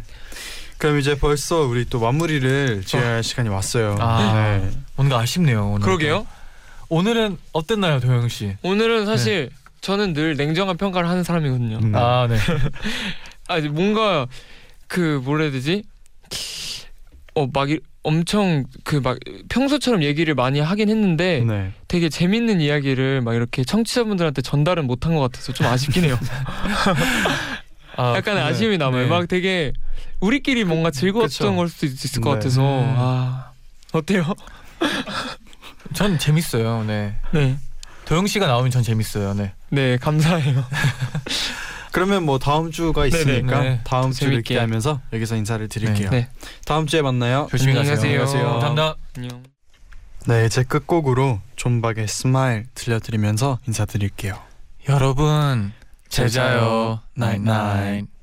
그럼 0.77 0.99
이제 0.99 1.15
벌써 1.17 1.61
우리 1.61 1.85
또 1.85 1.99
마무리를 1.99 2.83
지어야 2.85 3.15
할 3.15 3.23
시간이 3.23 3.49
왔어요. 3.49 3.95
아, 3.99 4.59
네. 4.61 4.69
뭔가 4.95 5.19
아쉽네요. 5.19 5.69
오늘. 5.71 5.85
그러게요. 5.85 6.27
오늘은 6.89 7.37
어땠나요, 7.51 7.99
도영 7.99 8.29
씨? 8.29 8.55
오늘은 8.61 9.05
사실 9.05 9.49
저는 9.81 10.13
늘 10.13 10.35
냉정한 10.35 10.77
평가를 10.77 11.09
하는 11.09 11.23
사람이거든요. 11.23 11.79
음. 11.81 11.95
아, 11.95 12.27
네. 12.29 12.37
아 13.49 13.57
이제 13.57 13.69
뭔가 13.69 14.27
그 14.87 15.21
뭐라 15.23 15.43
해야 15.43 15.51
되지? 15.51 15.83
어막 17.35 17.69
엄청 18.03 18.63
그 18.83 18.99
막 19.01 19.17
평소처럼 19.49 20.01
얘기를 20.03 20.33
많이 20.33 20.59
하긴 20.59 20.89
했는데 20.89 21.43
네. 21.45 21.71
되게 21.87 22.09
재밌는 22.09 22.61
이야기를 22.61 23.21
막 23.21 23.35
이렇게 23.35 23.63
청취자분들한테 23.63 24.41
전달은 24.41 24.85
못한 24.87 25.13
것 25.15 25.21
같아서 25.21 25.53
좀 25.53 25.67
아쉽긴 25.67 26.05
해요. 26.05 26.17
아, 27.97 28.15
약간의 28.15 28.43
네. 28.43 28.49
아쉬움이 28.49 28.77
남아요. 28.77 29.03
네. 29.03 29.09
막 29.09 29.27
되게 29.27 29.73
우리끼리 30.19 30.63
뭔가 30.63 30.91
즐거웠던. 30.91 31.55
걸 31.55 31.67
수도 31.69 31.85
있을 31.87 32.21
것 32.21 32.29
네. 32.29 32.35
같아서 32.35 32.61
음. 32.61 32.95
아 32.97 33.51
어때요? 33.93 34.23
전 35.93 36.17
재밌어요. 36.19 36.83
네. 36.83 37.15
네, 37.31 37.57
도영 38.05 38.27
씨가 38.27 38.47
나오면 38.47 38.71
전 38.71 38.83
재밌어요. 38.83 39.33
네. 39.33 39.53
네 39.69 39.97
감사해요. 39.97 40.63
그러면 41.91 42.23
뭐 42.23 42.37
다음 42.37 42.69
주가 42.69 43.07
있으니까 43.07 43.61
네. 43.61 43.81
다음 43.83 44.11
주를 44.11 44.33
재밌게. 44.33 44.53
기대하면서 44.53 45.01
여기서 45.13 45.35
인사를 45.35 45.67
드릴게요. 45.67 46.09
네. 46.11 46.29
다음 46.65 46.85
주에 46.85 47.01
만나요. 47.01 47.47
조심히 47.49 47.73
가세요. 47.73 48.19
가세요. 48.19 48.43
감사합니다. 48.51 48.95
안녕. 49.17 49.43
네, 50.27 50.49
제 50.49 50.63
끝곡으로 50.63 51.39
존박의 51.55 52.07
Smile 52.07 52.67
들려드리면서 52.75 53.59
인사드릴게요. 53.65 54.37
여러분. 54.89 55.71
제자요. 56.09 57.01
나잇나잇 57.15 58.16